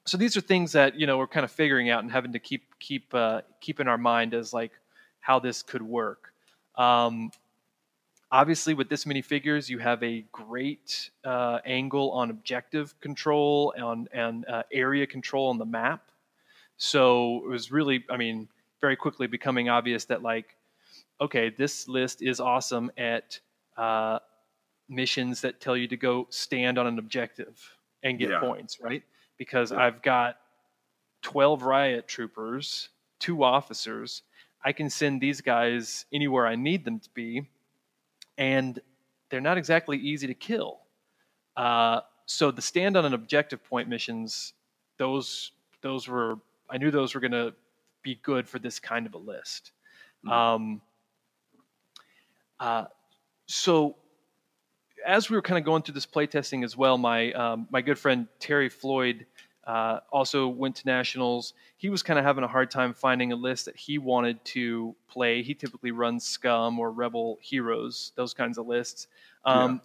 [0.06, 2.38] so these are things that you know we're kind of figuring out and having to
[2.38, 4.72] keep keep uh, keep in our mind as like
[5.20, 6.32] how this could work.
[6.76, 7.30] Um,
[8.30, 14.08] obviously, with this many figures, you have a great uh, angle on objective control on
[14.12, 16.10] and uh, area control on the map.
[16.76, 18.48] So it was really, I mean,
[18.80, 20.56] very quickly becoming obvious that like,
[21.20, 23.40] okay, this list is awesome at
[23.76, 24.18] uh,
[24.88, 28.38] missions that tell you to go stand on an objective and get Yeah.
[28.38, 29.02] points, right?
[29.38, 29.72] Because.
[29.72, 30.36] I've got
[31.24, 34.22] 12 riot troopers, two officers.
[34.64, 37.48] I can send these guys anywhere I need them to be,
[38.38, 38.78] and
[39.30, 40.80] they're not exactly easy to kill.
[41.56, 44.52] Uh, so the stand on an objective point missions,
[44.98, 46.36] those those were
[46.70, 47.54] I knew those were going to
[48.02, 49.72] be good for this kind of a list.
[50.26, 50.30] Mm.
[50.30, 50.82] Um,
[52.60, 52.84] uh,
[53.46, 53.96] so
[55.04, 57.98] as we were kind of going through this playtesting as well, my um, my good
[57.98, 59.26] friend Terry Floyd
[59.66, 61.54] uh, also went to nationals.
[61.76, 64.94] He was kind of having a hard time finding a list that he wanted to
[65.08, 65.42] play.
[65.42, 69.06] He typically runs Scum or Rebel Heroes, those kinds of lists.
[69.44, 69.80] Um,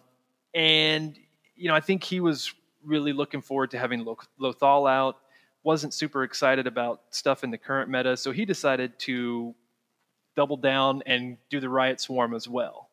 [0.54, 1.18] And
[1.56, 2.52] you know, I think he was
[2.84, 4.04] really looking forward to having
[4.40, 5.16] Lothal out.
[5.62, 9.54] Wasn't super excited about stuff in the current meta, so he decided to
[10.34, 12.89] double down and do the Riot Swarm as well.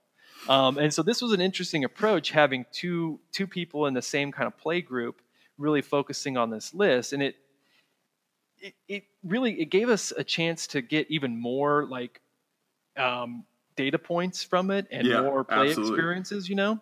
[0.49, 4.31] Um, and so this was an interesting approach, having two two people in the same
[4.31, 5.21] kind of play group,
[5.57, 7.36] really focusing on this list, and it
[8.60, 12.21] it, it really it gave us a chance to get even more like
[12.97, 15.93] um, data points from it and Yeah, more play absolutely.
[15.93, 16.49] experiences.
[16.49, 16.79] You know,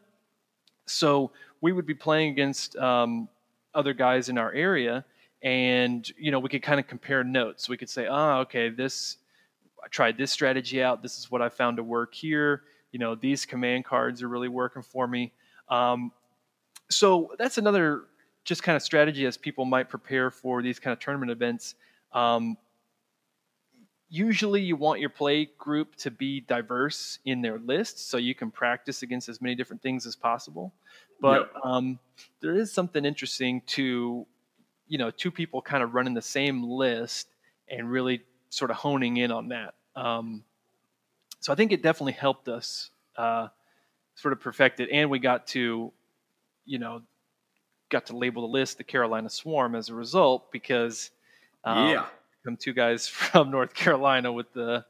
[0.85, 3.27] so we would be playing against um,
[3.73, 5.03] other guys in our area,
[5.41, 7.67] and you know we could kind of compare notes.
[7.67, 9.17] We could say, ah, okay, this
[9.83, 11.01] I tried this strategy out.
[11.01, 12.63] This is what I found to work here.
[12.91, 15.31] You know, these command cards are really working for me.
[15.69, 16.11] Um,
[16.89, 18.03] so that's another
[18.43, 21.75] just kind of strategy as people might prepare for these kind of tournament events.
[22.13, 22.57] Um,
[24.09, 28.51] usually, you want your play group to be diverse in their lists so you can
[28.51, 30.73] practice against as many different things as possible.
[31.19, 31.99] But um,
[32.41, 34.27] there is something interesting to,
[34.87, 37.27] you know, two people kind of running the same list
[37.69, 39.73] and really sort of honing in on that.
[39.95, 40.43] Um,
[41.45, 43.49] so I think it definitely helped us uh,
[44.15, 45.93] sort of perfect it, and we got to,
[46.65, 47.03] you know,
[47.89, 51.11] got to label the list the Carolina Swarm as a result because
[51.63, 52.05] um, yeah.
[52.43, 54.85] come two guys from North Carolina with the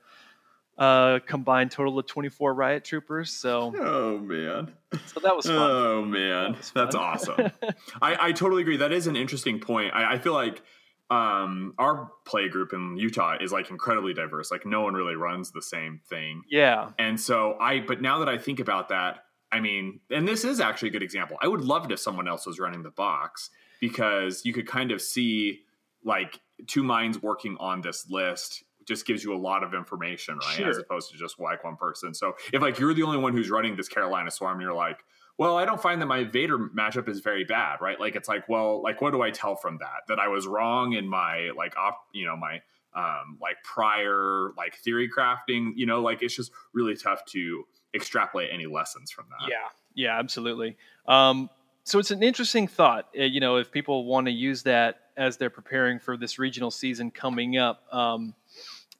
[0.77, 3.31] uh, combined total of 24 riot troopers.
[3.31, 4.71] So, Oh man.
[5.07, 5.57] so that was fun.
[5.57, 7.51] Oh man, was that's awesome.
[8.01, 8.77] I, I totally agree.
[8.77, 9.93] That is an interesting point.
[9.93, 10.61] I, I feel like
[11.09, 14.51] um, our play group in Utah is like incredibly diverse.
[14.51, 16.41] Like no one really runs the same thing.
[16.49, 19.19] yeah, And so I, but now that I think about that,
[19.51, 21.37] I mean, and this is actually a good example.
[21.41, 24.91] I would love it if someone else was running the box because you could kind
[24.91, 25.61] of see
[26.03, 30.67] like two minds working on this list just gives you a lot of information, right?
[30.67, 32.13] As opposed to just like one person.
[32.13, 35.03] So if like you're the only one who's running this Carolina Swarm, you're like,
[35.37, 37.99] well, I don't find that my Vader matchup is very bad, right?
[37.99, 40.03] Like it's like, well, like what do I tell from that?
[40.07, 42.61] That I was wrong in my like op, you know, my
[42.93, 48.49] um like prior like theory crafting, you know, like it's just really tough to extrapolate
[48.51, 49.49] any lessons from that.
[49.49, 50.77] yeah, yeah, absolutely.
[51.07, 51.49] Um,
[51.83, 53.09] so it's an interesting thought.
[53.17, 56.71] Uh, you know, if people want to use that as they're preparing for this regional
[56.71, 58.33] season coming up, um,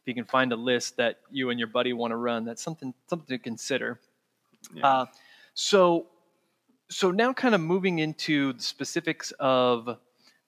[0.06, 2.62] if you can find a list that you and your buddy want to run, that's
[2.62, 4.00] something something to consider.
[4.74, 4.88] Yeah.
[4.88, 5.06] Uh,
[5.56, 6.08] so,
[6.89, 9.98] so now kind of moving into the specifics of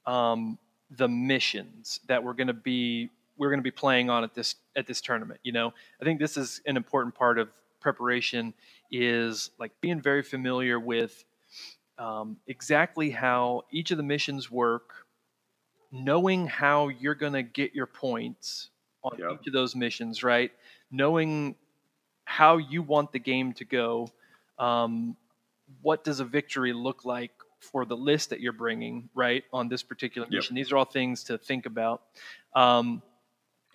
[0.05, 0.57] um,
[0.91, 4.55] the missions that we're going to be we're going to be playing on at this
[4.75, 5.39] at this tournament.
[5.43, 8.53] You know, I think this is an important part of preparation
[8.91, 11.23] is like being very familiar with
[11.99, 15.05] um, exactly how each of the missions work,
[15.91, 18.69] knowing how you're going to get your points
[19.03, 19.31] on Yep.
[19.41, 20.51] each of those missions, right?
[20.91, 21.55] Knowing
[22.25, 24.09] how you want the game to go.
[24.59, 25.15] Um,
[25.81, 29.83] what does a victory look like for the list that you're bringing, right, on this
[29.83, 30.33] particular Yep.
[30.33, 30.55] mission?
[30.55, 32.03] These are all things to think about.
[32.53, 33.01] Um,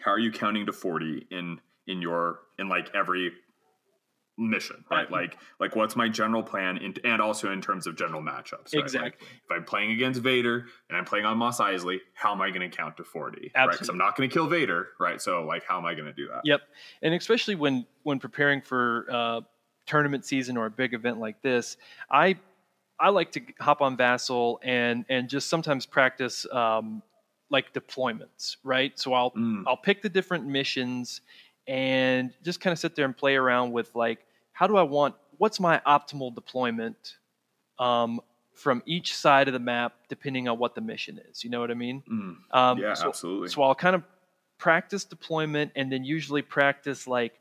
[0.00, 3.32] How are you counting to 40 in in your in like every
[4.38, 5.10] mission, right?
[5.10, 8.74] Like like what's my general plan in, and also in terms of general matchups, right?
[8.74, 9.28] Like, Exactly.
[9.44, 12.68] if I'm playing against Vader and I'm playing on Mos Eisley, how am I going
[12.68, 13.52] to count to 40?
[13.54, 13.70] Right?
[13.70, 15.20] Because I'm not going to kill Vader, right?
[15.20, 16.40] So like how am I going to do that?
[16.44, 16.62] Yep,
[17.02, 19.40] and especially when when preparing for uh,
[19.86, 21.76] tournament season or a big event like this,
[22.10, 22.36] I
[22.98, 27.02] I like to hop on Vassal and and just sometimes practice um,
[27.50, 28.98] like deployments, right?
[28.98, 31.20] So I'll Mm, I'll pick the different missions
[31.66, 35.14] and just kind of sit there and play around with like how do I want
[35.38, 37.16] what's my optimal deployment
[37.78, 38.20] um,
[38.54, 41.42] from each side of the map depending on what the mission is.
[41.42, 42.02] You know what I mean?
[42.08, 42.56] Mm.
[42.56, 43.48] Um, Yeah, so, absolutely.
[43.48, 44.02] So I'll kind of
[44.58, 47.34] practice deployment and then usually practice like,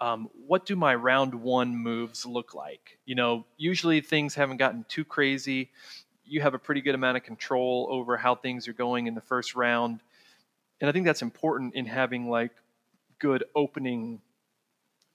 [0.00, 2.98] um, what do my round one moves look like?
[3.04, 5.70] You know, usually things haven't gotten too crazy.
[6.24, 9.20] You have a pretty good amount of control over how things are going in the
[9.20, 10.00] first round.
[10.80, 12.52] And I think that's important in having like
[13.18, 14.20] good opening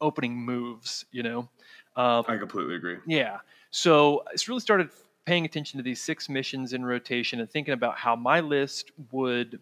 [0.02, 1.50] opening moves, you know.
[1.96, 2.98] Um, I completely agree.
[3.06, 3.38] yeah.
[3.72, 4.89] So I really started
[5.26, 9.60] paying attention to these six missions in rotation and thinking about how my list would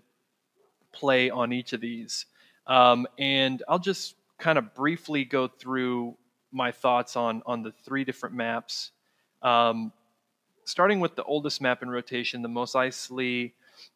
[0.92, 2.26] play on each of these.
[2.66, 6.18] Um, and I'll just kind of briefly go through
[6.52, 8.92] my thoughts on on the three different maps.
[9.42, 9.94] Um,
[10.66, 13.54] starting with the oldest map in rotation, the Mos Eisley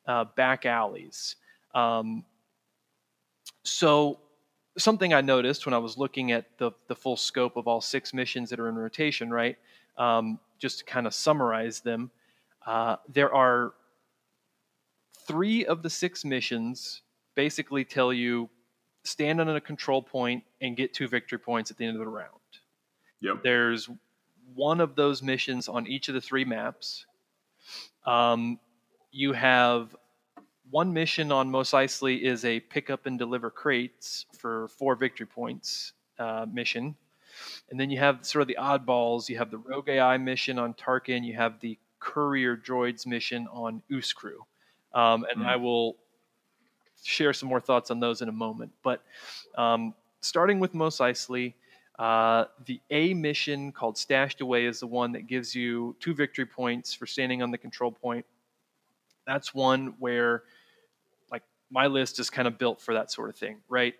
[0.08, 1.36] uh, back alleys.
[1.74, 2.24] Um,
[3.64, 4.20] so
[4.78, 8.14] something I noticed when I was looking at the, the full scope of all six
[8.14, 9.58] missions that are in rotation, right?
[9.98, 12.12] Um, just to kind of summarize them,
[12.66, 13.74] uh, there are
[15.28, 17.02] three of the six missions
[17.36, 18.50] basically tell you
[19.06, 22.10] stand on a control point and get two victory points at the end of the
[22.10, 22.30] round.
[23.22, 23.44] Yep.
[23.44, 23.90] There's
[24.54, 27.06] one of those missions on each of the three maps.
[28.06, 28.60] Um,
[29.12, 29.96] you have
[30.70, 35.28] one mission on Mos Eisley is a pick up and deliver crates for four victory
[35.28, 36.96] points uh, mission.
[37.70, 39.30] And then you have sort of the oddballs.
[39.30, 41.24] You have the Rogue AI mission on Tarkin.
[41.26, 44.38] You have the Courier Droids mission on Uscru.
[44.94, 45.46] Um, and Mhm.
[45.46, 45.98] I will
[47.06, 48.72] share some more thoughts on those in a moment.
[48.84, 49.04] But
[49.56, 51.54] um, starting with Mos Eisley,
[52.00, 56.46] uh, the A mission called Stashed Away is the one that gives you two victory
[56.46, 58.26] points for standing on the control point.
[59.26, 60.44] That's one where,
[61.32, 63.94] like, my list is kind of built for that sort of thing, right?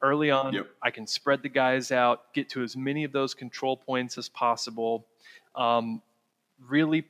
[0.00, 0.66] Early on, Yep.
[0.82, 4.28] I can spread the guys out, get to as many of those control points as
[4.28, 5.06] possible.
[5.54, 6.00] Um,
[6.58, 7.04] really,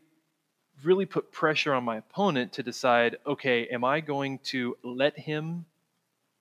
[0.84, 5.64] really put pressure on my opponent to decide, okay, am I going to let him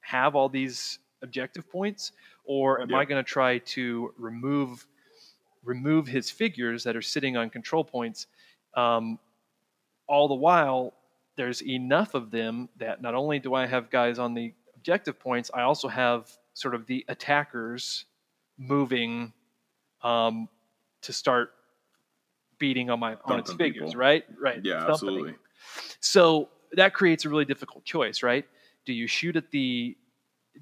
[0.01, 2.11] have all these objective points,
[2.43, 4.87] or am I going to try to remove
[5.63, 8.27] remove his figures that are sitting on control points?
[8.73, 9.19] Um,
[10.07, 10.93] all the while,
[11.35, 15.51] there's enough of them that not only do I have guys on the objective points,
[15.53, 18.05] I also have sort of the attackers
[18.57, 19.33] moving
[20.01, 20.49] um,
[21.01, 21.53] to start
[22.61, 23.99] beating on my opponent's Thumping figures, people.
[23.99, 24.23] right?
[24.39, 24.61] Right.
[24.63, 25.35] Yeah, thumping absolutely.
[25.99, 28.45] so that creates a really difficult choice, right?
[28.85, 29.97] Do you shoot at the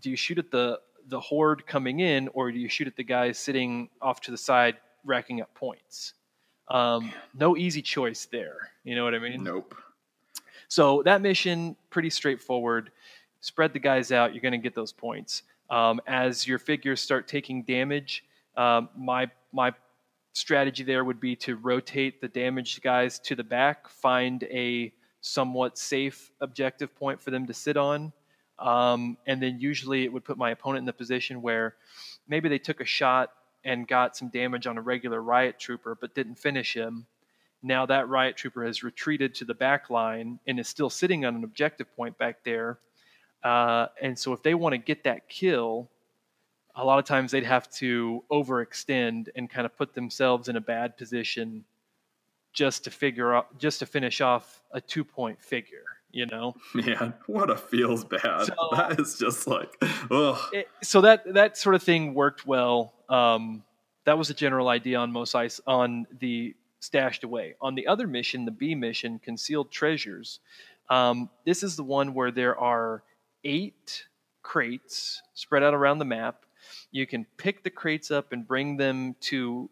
[0.02, 3.04] do you shoot at the the horde coming in, or do you shoot at the
[3.04, 6.14] guys sitting off to the side racking up points?
[6.70, 8.58] Um, no easy choice there.
[8.84, 9.44] You know what I mean?
[9.44, 9.76] Nope.
[10.68, 12.92] So that mission pretty straightforward.
[13.42, 14.34] Spread the guys out.
[14.34, 15.44] You're going to get those points.
[15.70, 18.24] Um, as your figures start taking damage,
[18.58, 19.74] um, my my
[20.34, 25.78] strategy there would be to rotate the damaged guys to the back, find a somewhat
[25.78, 28.14] safe objective point for them to sit on,
[28.60, 31.76] um, and then usually it would put my opponent in the position where
[32.28, 33.32] maybe they took a shot
[33.64, 37.06] and got some damage on a regular riot trooper, but didn't finish him.
[37.62, 41.36] Now that riot trooper has retreated to the back line and is still sitting on
[41.36, 42.80] an objective point back there.
[43.44, 45.90] Uh, and so if they want to get that kill,
[46.76, 50.62] a lot of times they'd have to overextend and kind of put themselves in a
[50.62, 51.66] bad position
[52.54, 56.56] just to figure out, just to finish off a two point figure, you know?
[56.74, 58.46] Man, what a feels bad.
[58.46, 59.74] So- that is just like,
[60.10, 60.50] oh
[60.82, 62.94] so that that sort of thing worked well.
[63.10, 63.64] Um,
[64.06, 67.56] that was the general idea on Mos Eisley on the stashed away.
[67.62, 70.40] On the other mission, the B mission, concealed treasures.
[70.90, 73.04] Um, this is the one where there are
[73.44, 74.06] eight
[74.42, 76.46] crates spread out around the map.
[76.92, 79.70] You can pick the crates up and bring them to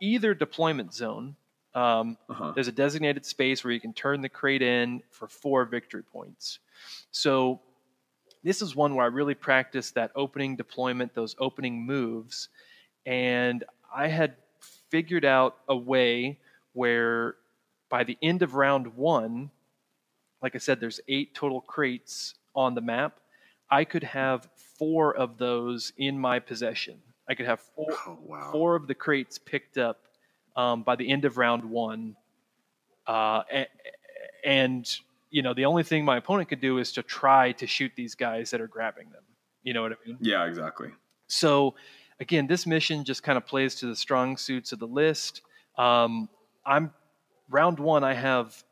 [0.00, 1.36] either deployment zone.
[1.74, 2.52] Um, Uh-huh.
[2.54, 6.58] there's a designated space where you can turn the crate in for four victory points.
[7.10, 7.60] So
[8.42, 12.48] this is one where I really practiced that opening deployment, those opening moves,
[13.06, 13.64] and
[13.94, 14.36] I had
[14.90, 16.38] figured out a way
[16.72, 17.36] where
[17.88, 19.50] by the end of round one,
[20.42, 23.20] like I said, there's eight total crates on the map.
[23.70, 24.48] I could have
[24.78, 27.00] four of those in my possession.
[27.28, 28.50] I could have four, Oh, wow.
[28.52, 30.00] four of the crates picked up
[30.56, 32.16] um, by the end of round one.
[33.06, 33.66] Uh, a-
[34.44, 34.88] and,
[35.30, 38.14] you know, the only thing my opponent could do is to try to shoot these
[38.14, 39.22] guys that are grabbing them.
[39.62, 40.16] You know what I mean?
[40.20, 40.90] Yeah, exactly.
[41.26, 41.74] So,
[42.20, 45.42] again, this mission just kind of plays to the strong suits of the list.
[45.76, 46.28] Um,
[46.64, 46.92] I'm
[47.50, 48.04] round one.
[48.04, 48.62] I have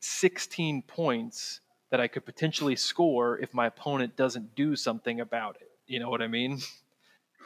[0.00, 1.60] 16 points
[1.90, 5.70] that I could potentially score if my opponent doesn't do something about it.
[5.86, 6.60] You know what I mean?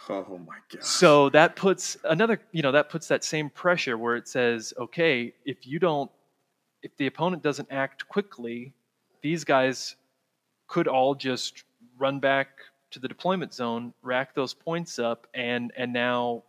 [0.09, 0.84] Oh my god.
[0.84, 5.32] So that puts another, you know, that puts that same pressure where it says, okay,
[5.45, 6.11] if you don't,
[6.82, 8.74] if the opponent doesn't act quickly,
[9.22, 9.95] these guys
[10.66, 11.62] could all just
[11.99, 12.49] run back
[12.90, 16.43] to the deployment zone, rack those points up, and and now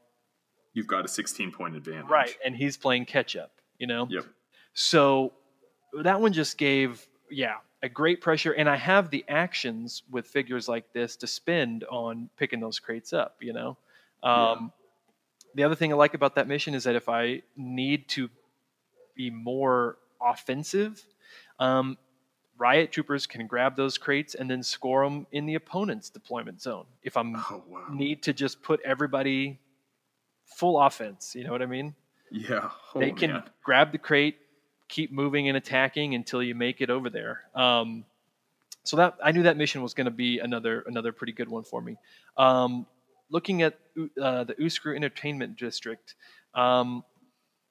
[0.74, 2.10] you've got a 16 point advantage.
[2.10, 3.52] right, and he's playing catch up.
[3.78, 4.08] You know.
[4.10, 4.26] Yep.
[4.74, 5.34] So
[6.02, 10.68] that one just gave, yeah, a great pressure, and I have the actions with figures
[10.68, 13.38] like this to spend on picking those crates up.
[13.42, 13.78] You know.
[14.22, 14.72] Um,
[15.56, 18.30] The other thing I like about that mission is that if I need to
[19.16, 21.04] be more offensive,
[21.60, 21.96] um,
[22.58, 26.86] riot troopers can grab those crates and then score them in the opponent's deployment zone.
[27.04, 27.86] If I'm Oh wow.
[27.92, 29.60] need to just put everybody
[30.46, 31.94] full offense, you know what I mean?
[32.32, 32.72] Yeah.
[32.96, 33.44] Oh, they can man.
[33.64, 34.38] grab the crate,
[34.94, 37.42] keep moving and attacking until you make it over there.
[37.56, 38.06] Um,
[38.84, 41.64] so that I knew that mission was going to be another another pretty good one
[41.64, 41.98] for me.
[42.38, 42.86] Um,
[43.32, 43.80] looking at
[44.22, 46.14] uh, the Uscru Entertainment District,
[46.54, 47.04] um,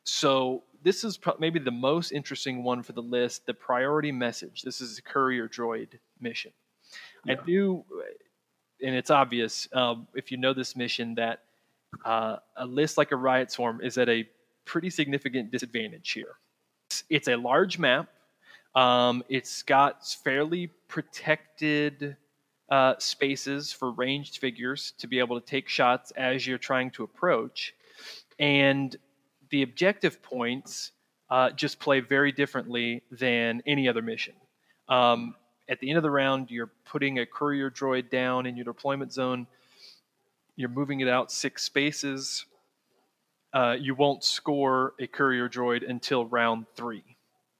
[0.02, 3.46] so this is pro- maybe the most interesting one for the list.
[3.46, 4.62] The priority message.
[4.62, 6.52] This is a courier droid mission.
[7.24, 7.36] Yeah.
[7.40, 7.84] I knew,
[8.84, 11.44] and it's obvious um, if you know this mission that
[12.04, 14.28] uh, a list like a riot swarm is at a
[14.64, 16.36] pretty significant disadvantage here.
[17.08, 18.08] It's, a large map.
[18.74, 22.16] Um, it's got fairly protected
[22.70, 27.04] uh, spaces for ranged figures to be able to take shots as you're trying to
[27.04, 27.74] approach,
[28.38, 28.96] and
[29.50, 30.92] the objective points
[31.30, 34.34] uh, just play very differently than any other mission.
[34.88, 35.34] Um,
[35.68, 39.12] at the end of the round, you're putting a courier droid down in your deployment
[39.12, 39.46] zone.
[40.56, 42.44] You're moving it out six spaces.
[43.52, 47.04] Uh, you won't score a courier droid until round three.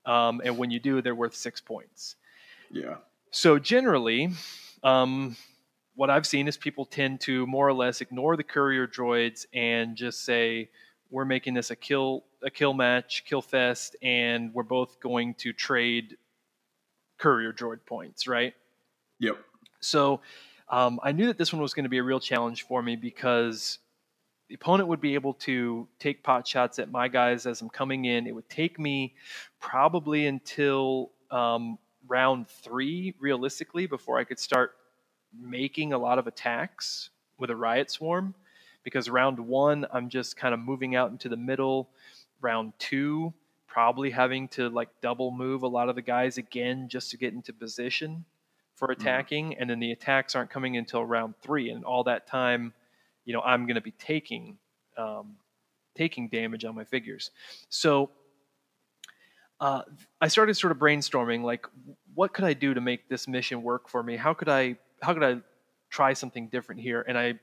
[0.07, 2.17] Um, and when you do, they're worth six points.
[2.71, 2.97] Yeah.
[3.31, 4.31] So generally,
[4.83, 5.37] um,
[5.95, 9.97] what I've seen is people tend to more or less ignore the courier droids and
[9.97, 10.71] just say,
[11.11, 15.53] "We're making this a kill a kill match, kill fest, and we're both going to
[15.53, 16.17] trade
[17.19, 18.55] courier droid points, right?"
[19.19, 19.39] Yep.
[19.81, 20.21] So
[20.69, 22.97] um, I knew that this one was going to be a real challenge for me
[22.97, 23.79] because
[24.53, 28.05] the opponent would be able to take pot shots at my guys as I'm coming
[28.05, 28.27] in.
[28.27, 29.15] It would take me
[29.61, 34.73] probably until um, round three, realistically, before I could start
[35.35, 38.35] making a lot of attacks with a riot swarm.
[38.85, 41.89] Because round one, I'm just kind of moving out into the middle.
[42.43, 43.33] Round two,
[43.67, 47.33] probably having to like double move a lot of the guys again just to get
[47.33, 48.27] into position
[48.75, 49.57] for attacking.
[49.57, 51.71] And then the attacks aren't coming until round three.
[51.71, 52.75] And all that time,
[53.25, 54.59] you know, I'm going to be taking
[54.97, 55.37] um,
[55.95, 57.31] taking damage on my figures.
[57.69, 58.11] So
[59.61, 59.83] uh,
[60.21, 61.67] I started sort of brainstorming, like,
[62.15, 64.17] what could I do to make this mission work for me?
[64.17, 65.41] How could I how could I
[65.91, 67.03] try something different here?
[67.07, 67.39] And I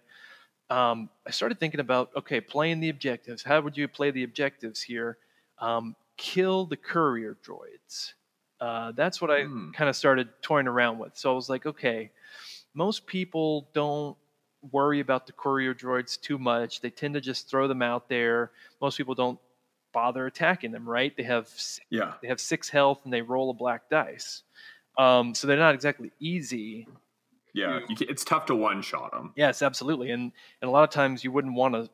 [0.69, 3.43] um, I started thinking about okay, playing the objectives.
[3.43, 5.17] How would you play the objectives here?
[5.59, 8.13] Um, kill the courier droids.
[8.59, 9.71] Uh, that's what I Hmm.
[9.73, 11.17] kind of started toying around with.
[11.17, 12.11] So I was like, okay,
[12.73, 14.17] most people don't
[14.71, 16.81] worry about the courier droids too much.
[16.81, 18.51] They tend to just throw them out there.
[18.81, 19.39] Most people don't
[19.93, 21.15] bother attacking them, right?
[21.15, 21.49] They have
[21.89, 22.15] Yeah.
[22.21, 24.43] they have six health and they roll a black dice,
[24.97, 26.87] um, so they're not exactly easy.
[27.53, 27.79] Yeah.
[27.89, 29.33] It's tough to one shot them.
[29.35, 30.31] Yes, absolutely, and
[30.61, 31.89] and a lot of times you wouldn't want to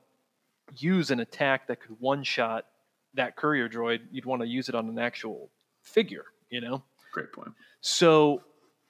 [0.77, 2.65] use an attack that could one shot
[3.13, 4.01] that courier droid.
[4.11, 5.49] You'd want to use it on an actual
[5.83, 6.83] figure, you know.
[7.13, 7.53] Great point.
[7.79, 8.41] So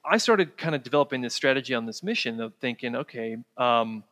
[0.09, 4.03] I started kind of developing this strategy on this mission of thinking, okay, um,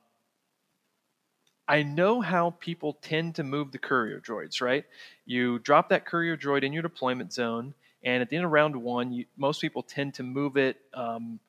[1.68, 4.86] I know how people tend to move the courier droids, right?
[5.26, 7.74] You drop that courier droid in your deployment zone,
[8.04, 11.40] and at the end of round one, you, most people tend to move it um,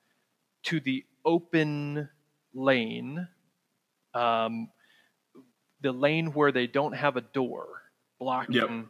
[0.64, 2.08] to the open
[2.54, 3.26] lane,
[4.14, 4.68] um,
[5.80, 7.66] the lane where they don't have a door
[8.18, 8.88] blocking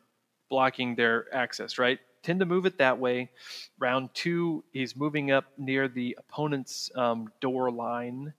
[0.50, 1.98] blocking their access, right?
[2.24, 3.30] Tend to move it that way.
[3.78, 8.32] Round two, he's moving up near the opponent's um, door line.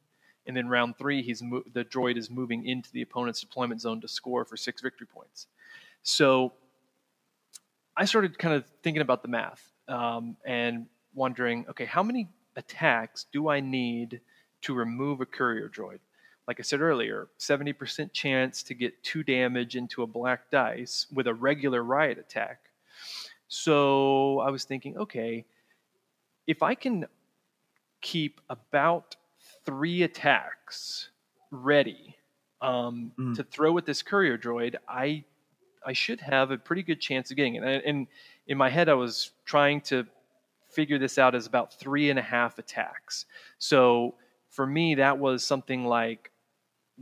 [0.48, 4.02] And then round three, he's mo- the droid is moving into the opponent's deployment zone
[4.02, 5.46] to score for six victory points.
[6.02, 6.54] So
[7.96, 13.28] I started kind of thinking about the math um, and wondering, okay, how many attacks
[13.32, 14.20] do I need
[14.62, 16.00] to remove a courier droid?
[16.48, 21.28] Like I said earlier, 70% chance to get two damage into a black dice with
[21.28, 22.60] a regular riot attack.
[23.64, 25.46] So I was thinking, okay,
[26.46, 27.06] if I can
[28.02, 29.16] keep about
[29.66, 31.10] three attacks
[31.52, 32.18] ready
[32.62, 33.36] um, Mm.
[33.36, 35.24] to throw at this courier droid, I
[35.86, 37.64] I should have a pretty good chance of getting it.
[37.64, 38.08] And, and
[38.48, 40.06] in my head, I was trying to
[40.68, 43.26] figure this out as about three and a half attacks.
[43.60, 44.16] So
[44.50, 46.32] for me, that was something like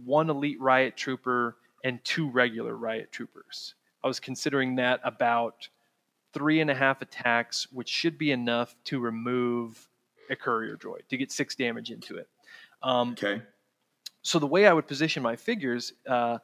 [0.04, 3.76] one elite riot trooper, and two regular riot troopers.
[4.04, 5.68] I was considering that about
[6.34, 9.88] three and a half attacks, which should be enough to remove
[10.30, 12.28] a courier droid to get six damage into it.
[12.82, 13.42] Um, Okay.
[14.22, 16.40] so the way I would position my figures, uh,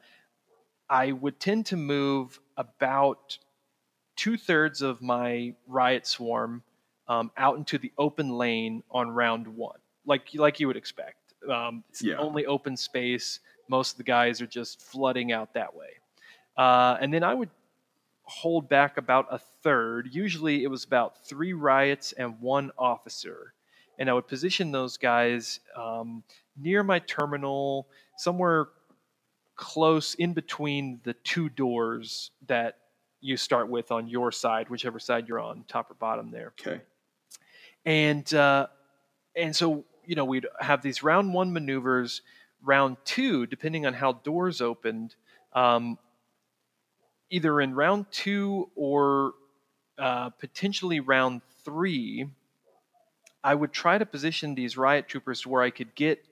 [0.89, 3.37] I would tend to move about
[4.15, 6.63] two thirds of my riot swarm
[7.07, 11.33] um, out into the open lane on round one, like like you would expect.
[11.49, 12.17] Um, it's the Yeah.
[12.17, 13.39] only open space.
[13.69, 15.99] Most of the guys are just flooding out that way,
[16.57, 17.49] uh, and then I would
[18.30, 20.09] hold back about a third.
[20.11, 23.53] Usually, it was about three riots and one officer,
[23.97, 26.23] and I would position those guys um,
[26.57, 28.69] near my terminal, somewhere
[29.55, 32.77] close in between the two doors that
[33.19, 36.53] you start with on your side, whichever side you're on, top or bottom there.
[36.59, 36.82] Okay.
[37.86, 38.67] And uh,
[39.36, 42.21] and so you know we'd have these round one maneuvers.
[42.61, 45.15] Round two, depending on how doors opened,
[45.53, 45.97] um,
[47.30, 49.34] either in round two or
[49.97, 52.27] uh, potentially round three,
[53.43, 56.25] I would try to position these riot troopers to where I could get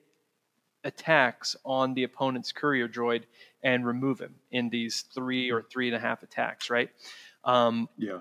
[0.84, 3.24] attacks on the opponent's courier droid
[3.62, 6.90] and remove him in these three or three and a half attacks, right?
[7.44, 8.20] Um, Yeah.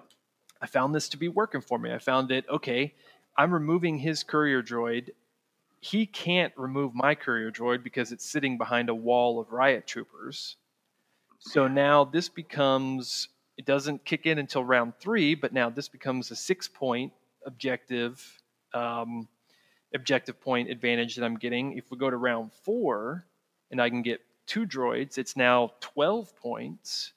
[0.59, 1.93] I found this to be working for me.
[1.93, 2.95] I found that, okay,
[3.37, 5.11] I'm removing his courier droid.
[5.81, 10.57] He can't remove my courier droid because it's sitting behind a wall of riot troopers.
[11.39, 16.31] So now this becomes, it doesn't kick in until round three, but now this becomes
[16.31, 17.13] a six point
[17.45, 18.23] objective,
[18.73, 19.27] um,
[19.93, 21.77] objective point advantage that I'm getting.
[21.77, 23.25] If we go to round four
[23.71, 27.13] and I can get two droids, it's now 12 points.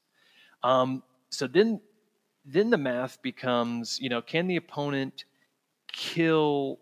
[0.62, 1.80] Um, so then
[2.44, 5.24] then the math becomes, you know, can the opponent
[5.92, 6.78] kill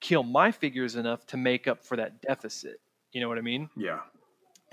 [0.00, 2.80] kill my figures enough to make up for that deficit?
[3.12, 3.68] You know what I mean?
[3.76, 4.00] Yeah.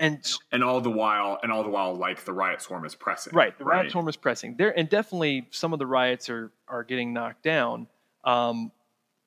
[0.00, 0.18] And
[0.50, 3.34] And all the while, and all the while, like the riot swarm is pressing.
[3.34, 6.82] right, the riot swarm is pressing there, and definitely some of the riots are are
[6.82, 7.86] getting knocked down.
[8.24, 8.72] Um,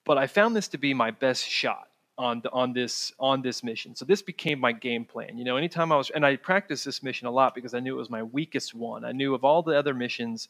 [0.04, 3.64] but I found this to be my best shot on the, on this on this
[3.64, 3.96] mission.
[3.96, 5.38] So this became my game plan.
[5.38, 7.94] You know, anytime I was and I practiced this mission a lot because I knew
[7.96, 9.06] it was my weakest one.
[9.06, 10.50] I knew of all the other missions,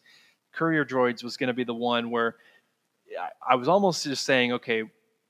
[0.53, 2.37] courier droids was going to be the one where
[3.19, 4.83] I, I was almost just saying, okay,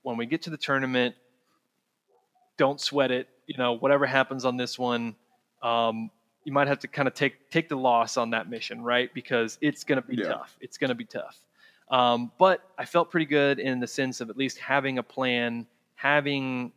[0.04, 1.16] when we get to the tournament,
[2.58, 3.28] don't sweat it.
[3.48, 5.16] You know, whatever happens on this one,
[5.62, 6.10] um,
[6.46, 9.14] you might have to kind of take take the loss on that mission, right?
[9.14, 10.30] Because it's going to be Yeah.
[10.30, 10.58] tough.
[10.62, 11.38] It's going to be tough.
[11.90, 15.68] Um, but I felt pretty good in the sense of at least having a plan,
[15.96, 16.72] having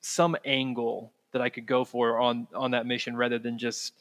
[0.00, 3.94] some angle that I could go for on on that mission, rather than just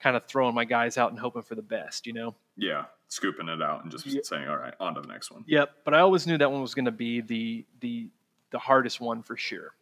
[0.00, 2.06] kind of throwing my guys out and hoping for the best.
[2.06, 2.34] You know.
[2.56, 2.84] Yeah.
[3.08, 4.20] Scooping it out and just Yeah.
[4.24, 5.44] saying, all right, on to the next one.
[5.46, 8.08] Yep, but I always knew that one was going to be the the
[8.50, 9.74] the hardest one for sure.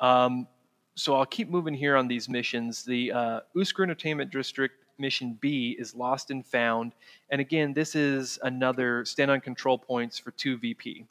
[0.00, 0.48] Um,
[0.94, 2.84] so I'll keep moving here on these missions.
[2.84, 6.92] The uh, Uscru Entertainment District mission B is Lost and Found,
[7.30, 11.04] and again, this is another stand on control points for two VP.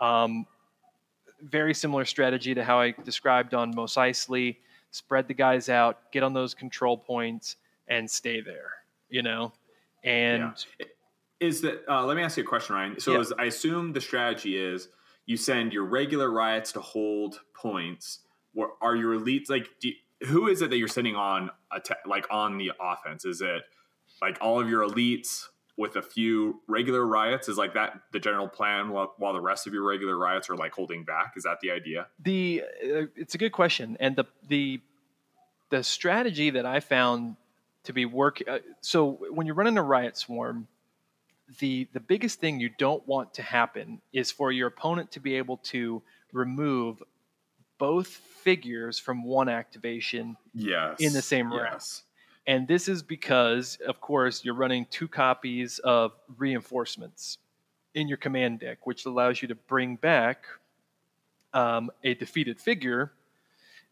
[0.00, 0.46] Um,
[1.42, 4.56] very similar strategy to how I described on Mos Eisley.
[4.90, 7.56] Spread the guys out, get on those control points,
[7.88, 8.70] and stay there.
[9.08, 9.52] You know,
[10.02, 10.54] and
[11.40, 13.00] Is that, uh, let me ask you a question, Ryan.
[13.00, 13.20] So Yeah.
[13.20, 14.88] is, I assume the strategy is
[15.26, 18.20] you send your regular riots to hold points.
[18.80, 19.90] Are your elites, like, do
[20.26, 23.24] who is it that you're sending on, atta- like, on the offense?
[23.24, 23.62] Is it
[24.22, 25.46] like all of your elites
[25.76, 27.48] with a few regular riots?
[27.48, 30.56] Is like that the general plan while, while the rest of your regular riots are
[30.56, 31.34] like holding back?
[31.36, 32.06] Is that the idea?
[32.22, 34.80] the uh, it's a good question and the the
[35.70, 37.36] the strategy that i found
[37.82, 40.68] to be work uh, so when you're running a riot swarm
[41.58, 45.34] the the biggest thing you don't want to happen is for your opponent to be
[45.34, 46.00] able to
[46.32, 47.02] remove
[47.78, 51.00] both figures from one activation Yes.
[51.00, 51.68] In the same round.
[51.72, 52.02] yes.
[52.46, 57.38] and this is because of course you're running two copies of reinforcements
[57.94, 60.44] in your command deck which allows you to bring back
[61.52, 63.12] um, a defeated figure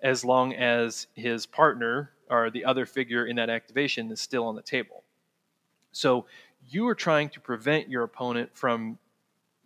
[0.03, 4.57] as long as his partner or the other figure in that activation is still on
[4.57, 5.05] the table.
[5.93, 6.26] So
[6.68, 8.99] you are trying to prevent your opponent from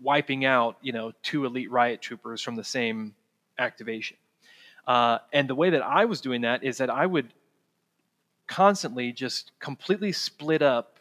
[0.01, 3.15] wiping out, you know, two elite riot troopers from the same
[3.59, 4.17] activation.
[4.87, 7.33] Uh, and the way that I was doing that is that I would
[8.47, 11.01] constantly just completely split up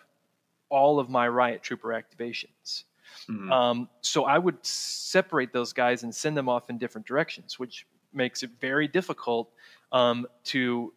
[0.69, 2.85] all of my riot trooper activations.
[3.27, 3.51] Mhm.
[3.51, 7.85] Um, so I would separate those guys and send them off in different directions, which
[8.13, 9.51] makes it very difficult
[9.91, 10.93] um, to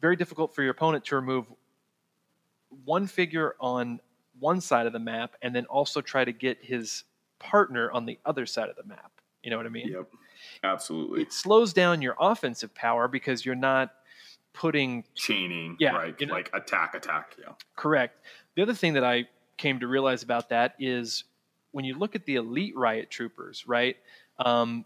[0.00, 1.46] very difficult for your opponent to remove
[2.84, 4.00] one figure on
[4.38, 7.04] one side of the map and then also try to get his
[7.38, 9.10] partner on the other side of the map.
[9.42, 9.88] You know what I mean?
[9.88, 10.08] Yep.
[10.62, 11.22] Absolutely.
[11.22, 13.92] It slows down your offensive power because you're not
[14.52, 16.14] putting chaining, Yeah, right?
[16.18, 17.36] you know- like attack, attack.
[17.38, 17.52] Yeah.
[17.74, 18.20] correct.
[18.54, 19.28] The other thing that I
[19.58, 21.24] came to realize about that is
[21.72, 23.96] when you look at the elite riot troopers, right?
[24.38, 24.84] Um,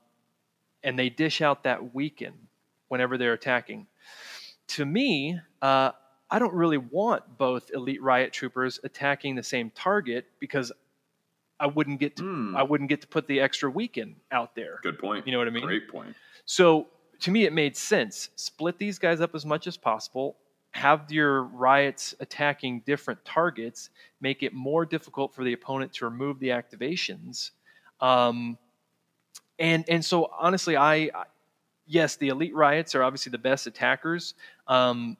[0.82, 2.32] and they dish out that weaken
[2.88, 3.86] whenever they're attacking.
[4.68, 5.92] To me, uh,
[6.30, 10.72] I don't really want both elite riot troopers attacking the same target because
[11.60, 12.56] I wouldn't get to, Hmm.
[12.56, 14.80] I wouldn't get to put the extra weaken out there.
[14.82, 15.26] Good point.
[15.26, 15.64] You know what I mean?
[15.64, 16.16] Great point.
[16.46, 16.88] So
[17.20, 18.30] to me, it made sense.
[18.36, 20.36] Split these guys up as much as possible.
[20.72, 23.90] Have your riots attacking different targets.
[24.20, 27.50] Make it more difficult for the opponent to remove the activations.
[28.00, 28.56] Um,
[29.58, 31.24] and and so honestly, I I-
[31.86, 34.34] yes, the elite riots are obviously the best attackers.
[34.66, 35.16] Um,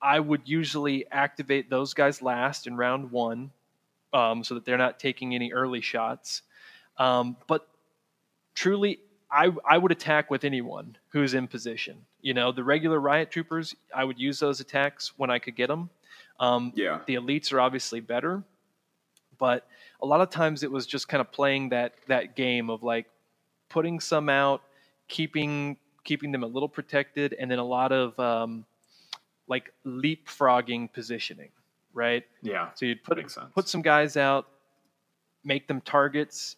[0.00, 3.50] I would usually activate those guys last in round one,
[4.16, 6.42] um, so that they're not taking any early shots.
[6.98, 7.68] Um, but
[8.54, 8.98] truly,
[9.30, 11.96] I I would attack with anyone who's in position.
[12.22, 15.68] You know, the regular riot troopers, I would use those attacks when I could get
[15.68, 15.90] them.
[16.40, 17.00] Um, Yeah.
[17.06, 18.42] the elites are obviously better,
[19.38, 19.66] but
[20.00, 23.06] a lot of times it was just kind of playing that that game of like
[23.68, 24.62] putting some out,
[25.08, 28.64] keeping keeping them a little protected, and then a lot of um,
[29.48, 31.50] like leapfrogging positioning,
[31.96, 32.24] right?
[32.42, 32.68] Yeah.
[32.74, 33.18] So you'd put
[33.54, 34.46] put some guys out,
[35.42, 36.56] make them targets.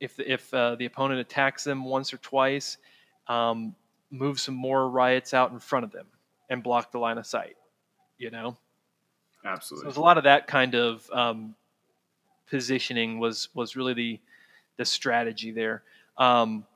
[0.00, 2.76] If if uh, the opponent attacks them once or twice,
[3.28, 3.74] um,
[4.10, 6.06] move some more riots out in front of them
[6.50, 7.56] and block the line of sight.
[8.18, 8.56] You know,
[9.42, 9.86] so Absolutely.
[9.86, 11.54] there's a lot of that kind of um,
[12.48, 14.20] positioning was was really the
[14.76, 15.82] the strategy there.
[16.18, 16.66] Um,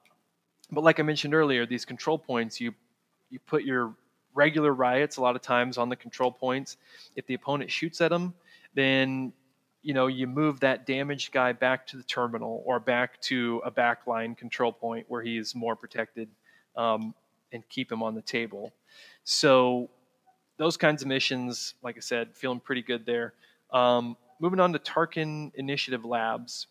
[0.71, 2.75] but like I mentioned earlier, these control points you
[3.31, 3.95] you put your
[4.35, 6.77] regular riots a lot of times on the control points.
[7.17, 8.35] If the opponent shoots at them,
[8.75, 9.33] then
[9.83, 13.71] you know you move that damaged guy back to the terminal or back to a
[13.71, 16.29] backline control point where he's more protected
[16.77, 17.15] um,
[17.53, 18.73] and keep him on the table.
[19.25, 19.89] So
[20.57, 23.35] those kinds of missions, like I said, feeling pretty good there.
[23.73, 26.67] Um, moving on to Tarkin Initiative Labs.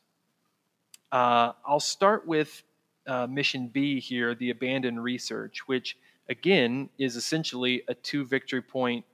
[1.12, 2.64] Uh, I'll start with
[3.06, 5.98] uh, mission B here, the Abandoned Research, which
[6.30, 9.06] again is essentially a two victory point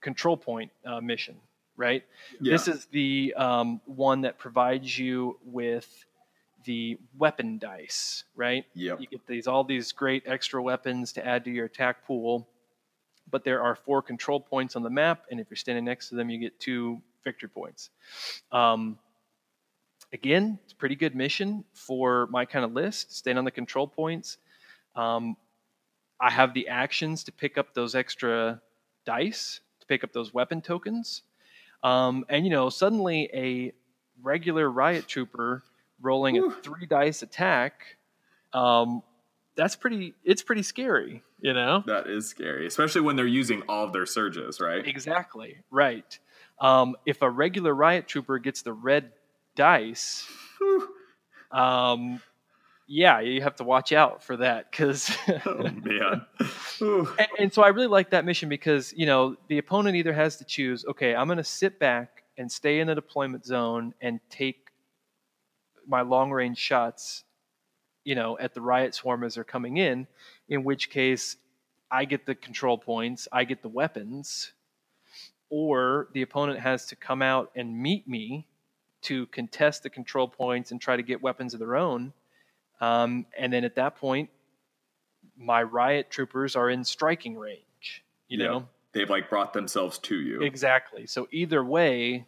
[0.00, 1.36] control point uh, mission,
[1.76, 2.04] right?
[2.40, 2.52] yeah.
[2.52, 6.04] This is the um, one that provides you with
[6.64, 8.64] the weapon dice, right?
[8.74, 9.00] Yep.
[9.00, 12.48] You get these all these great extra weapons to add to your attack pool,
[13.30, 16.14] but there are four control points on the map, and if you're standing next to
[16.14, 17.90] them, you get two victory points.
[18.52, 18.98] Um,
[20.12, 23.14] again, it's a pretty good mission for my kind of list.
[23.14, 24.38] Staying on the control points.
[24.94, 25.36] Um,
[26.20, 28.60] I have the actions to pick up those extra
[29.04, 31.22] dice to pick up those weapon tokens,
[31.82, 33.72] um, and you know suddenly a
[34.22, 35.62] regular riot trooper
[36.00, 36.50] rolling Whew.
[36.50, 37.96] a three dice attack.
[38.52, 39.02] Um,
[39.56, 40.14] that's pretty.
[40.24, 41.82] It's pretty scary, you know.
[41.86, 44.86] That is scary, especially when they're using all of their surges, right?
[44.86, 46.18] Exactly right.
[46.60, 49.12] Um, if a regular riot trooper gets the red
[49.54, 50.26] dice,
[51.52, 52.20] um,
[52.88, 55.14] yeah, you have to watch out for that because.
[55.46, 56.26] oh man.
[57.18, 60.36] And, and so I really like that mission because you know the opponent either has
[60.38, 64.20] to choose, okay, I'm going to sit back and stay in the deployment zone and
[64.30, 64.70] take
[65.86, 67.24] my long range shots,
[68.04, 70.06] you know, at the riot swarm as they're coming in.
[70.48, 71.36] In which case,
[71.90, 74.52] I get the control points, I get the weapons,
[75.50, 78.46] or the opponent has to come out and meet me
[79.02, 82.12] to contest the control points and try to get weapons of their own.
[82.80, 84.30] Um, and then at that point,
[85.36, 88.04] my riot troopers are in striking range.
[88.28, 88.46] You Yeah.
[88.46, 90.42] know They've like brought themselves to you.
[90.42, 91.06] exactly.
[91.06, 92.26] So either way,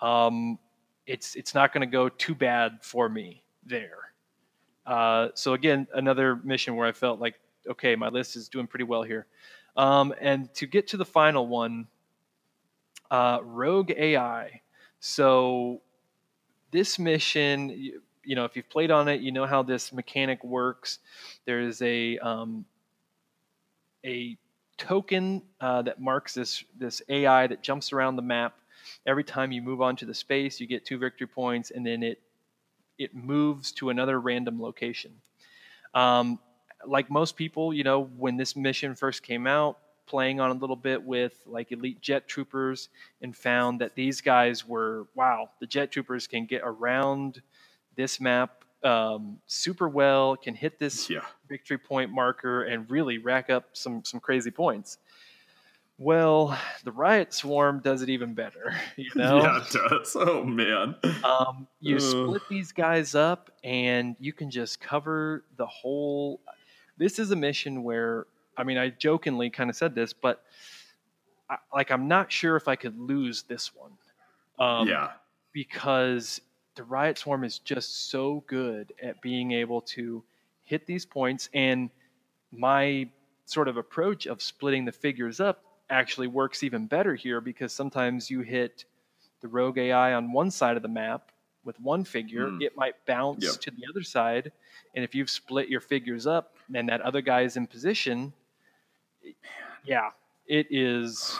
[0.00, 0.58] um,
[1.06, 4.12] it's it's not going to go too bad for me there.
[4.86, 8.84] Uh, so again, another mission where I felt like okay, my list is doing pretty
[8.84, 9.26] well here.
[9.76, 11.86] Um, and to get to the final one,
[13.10, 14.62] uh, Rogue AI.
[15.00, 15.82] So
[16.70, 20.98] this mission, you, know, if you've played on it, you know how this mechanic works.
[21.46, 22.66] There's a um,
[24.04, 24.36] a
[24.76, 28.58] token uh, that marks this this AI that jumps around the map.
[29.06, 32.20] Every time you move onto the space, you get two victory points, and then it
[32.98, 35.12] it moves to another random location.
[35.94, 36.38] Um,
[36.86, 40.76] like most people, you know, when this mission first came out, playing on a little
[40.76, 42.90] bit with like elite jet troopers,
[43.22, 47.40] and found that these guys were wow, the jet troopers can get around
[47.98, 51.24] this map um, super well, can hit this Yeah.
[51.48, 54.98] victory point marker and really rack up some some crazy points.
[56.00, 58.72] Well, the Riot Swarm does it even better.
[58.96, 60.16] You know, Yeah, it does.
[60.18, 60.94] Oh man.
[61.24, 66.40] um, you split these guys up, and you can just cover the whole.
[66.98, 68.26] This is a mission where,
[68.56, 70.44] I mean, I jokingly kind of said this, but
[71.50, 73.92] I, like, I'm not sure if I could lose this one.
[74.60, 75.10] Um, yeah.
[75.52, 76.40] because
[76.78, 80.22] the Riot Swarm is just so good at being able to
[80.62, 81.50] hit these points.
[81.52, 81.90] And
[82.52, 83.08] my
[83.46, 88.30] sort of approach of splitting the figures up actually works even better here because sometimes
[88.30, 88.84] you hit
[89.40, 91.32] the rogue AI on one side of the map
[91.64, 92.62] with one figure, Mm.
[92.62, 93.54] it might bounce Yep.
[93.62, 94.52] to the other side.
[94.94, 98.32] And if you've split your figures up and that other guy is in position,
[99.84, 100.10] yeah,
[100.46, 101.38] it is.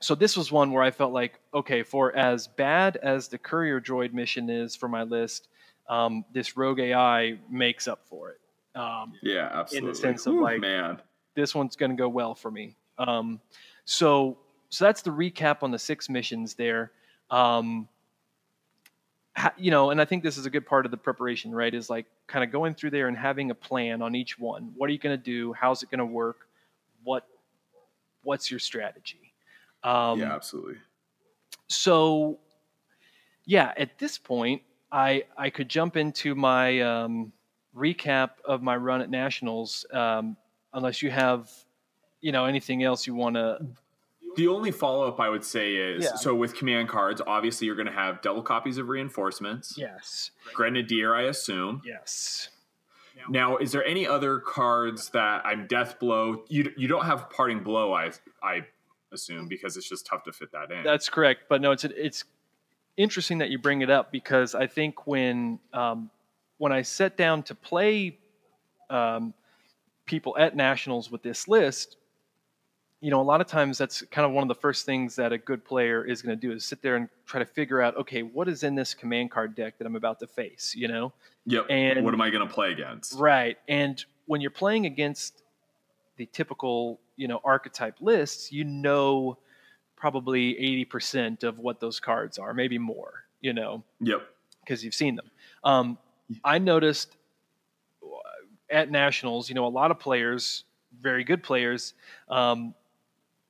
[0.00, 3.80] So this was one where I felt like, okay, for as bad as the courier
[3.80, 5.48] droid mission is for my list,
[5.88, 8.40] um, this rogue AI makes up for it.
[8.78, 9.88] Um, Yeah, absolutely.
[9.88, 11.00] In the sense of, Whew, like- man.
[11.34, 12.76] this one's going to go well for me.
[12.98, 13.40] Um,
[13.84, 14.38] so,
[14.70, 16.92] so that's the recap on the six missions there.
[17.30, 17.86] Um,
[19.36, 21.74] ha, you know, and I think this is a good part of the preparation, right?
[21.74, 24.72] Is like kind of going through there and having a plan on each one.
[24.76, 25.52] What are you going to do?
[25.52, 26.46] How's it going to work?
[27.04, 27.26] What,
[28.22, 29.29] what's your strategy?
[29.82, 30.74] Um, yeah, absolutely.
[31.68, 32.38] so
[33.46, 34.62] yeah at this point
[34.92, 37.32] i i could jump into my um,
[37.74, 40.36] recap of my run at nationals um,
[40.74, 41.50] unless you have
[42.20, 43.58] you know anything else you want to
[44.36, 46.14] The only follow up I would say is Yeah.
[46.16, 49.74] so with command cards, obviously you're going to have double copies of reinforcements.
[49.78, 51.82] yes Grenadier, I assume.
[51.84, 52.50] yes
[53.28, 56.44] Now, is there any other cards that I'm death blow?
[56.48, 58.10] You you don't have parting blow, I
[58.42, 58.66] I
[59.12, 60.82] assume, because it's just tough to fit that in.
[60.82, 62.24] that's correct but no it's it's
[62.96, 66.10] interesting that you bring it up because i think when um,
[66.58, 68.18] when i set down to play
[68.90, 69.32] um,
[70.06, 71.96] people at nationals with this list
[73.00, 75.32] you know a lot of times that's kind of one of the first things that
[75.32, 77.96] a good player is going to do is sit there and try to figure out
[77.96, 81.12] okay what is in this command card deck that i'm about to face you know
[81.46, 81.66] yep.
[81.70, 83.14] and- what am I going to play against?
[83.14, 85.42] right and when you're playing against
[86.16, 89.36] the typical you know archetype lists you know
[89.96, 90.54] probably
[90.90, 94.22] 80% of what those cards are maybe more you know Yep.
[94.64, 95.30] because you've seen them.
[95.62, 95.98] Um,
[96.42, 97.16] I noticed
[98.02, 98.06] uh,
[98.70, 100.64] at nationals, you know, a lot of players,
[101.00, 101.92] very good players,
[102.30, 102.74] um,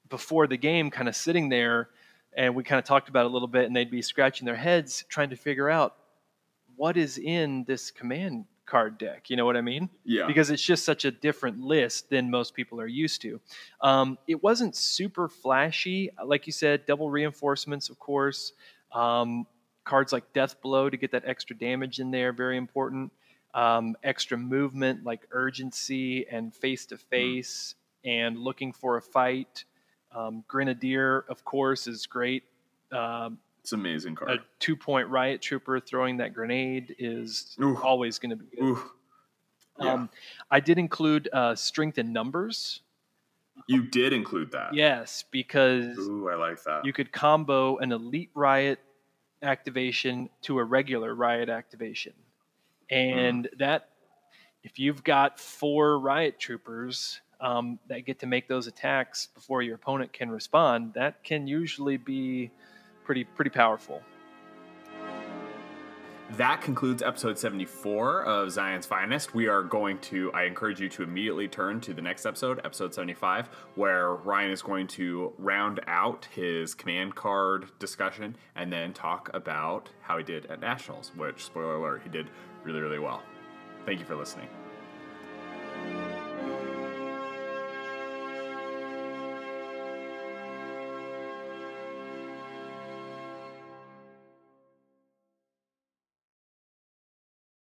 [0.09, 1.89] before the game, kind of sitting there,
[2.37, 4.57] and we kind of talked about it a little bit, and they'd be scratching their
[4.57, 5.95] heads trying to figure out
[6.75, 9.29] what is in this command card deck.
[9.29, 9.91] You know what I mean?
[10.05, 10.27] Yeah.
[10.27, 13.41] because it's just such a different list than most people are used to.
[13.81, 18.53] Um, it wasn't super flashy, like you said, double reinforcements, of course.
[18.93, 19.47] Um,
[19.85, 23.13] cards like Death Blow to get that extra damage in there, very important.
[23.53, 29.65] Um, extra movement like urgency and face to face and looking for a fight.
[30.15, 32.45] Um, Grenadier, of course, is great.
[32.93, 34.31] Um, it's an amazing card.
[34.31, 37.77] a two point riot trooper throwing that grenade is Ooh.
[37.79, 38.65] always going to be good.
[38.65, 38.83] Ooh.
[39.81, 39.93] Yeah.
[39.95, 40.11] Um,
[40.51, 42.81] I did include uh, strength in numbers.
[43.67, 44.75] you did include that.
[44.75, 46.85] Yes, because Ooh, I like that.
[46.85, 48.79] you could combo an elite riot
[49.43, 52.13] activation to a regular riot activation.
[52.91, 53.89] And that,
[54.63, 59.77] if you've got four riot troopers um, that get to make those attacks before your
[59.77, 62.51] opponent can respond, that can usually be
[63.11, 64.01] pretty pretty powerful.
[66.37, 69.35] That concludes episode 74 of Zion's Finest.
[69.35, 72.95] We are going to, I encourage you to immediately turn to the next episode, episode
[72.95, 79.29] 75, where Ryan is going to round out his command card discussion and then talk
[79.35, 82.31] about how he did at Nationals, which, spoiler alert, he did
[82.63, 83.25] really, really well.
[83.85, 84.47] Thank you for listening.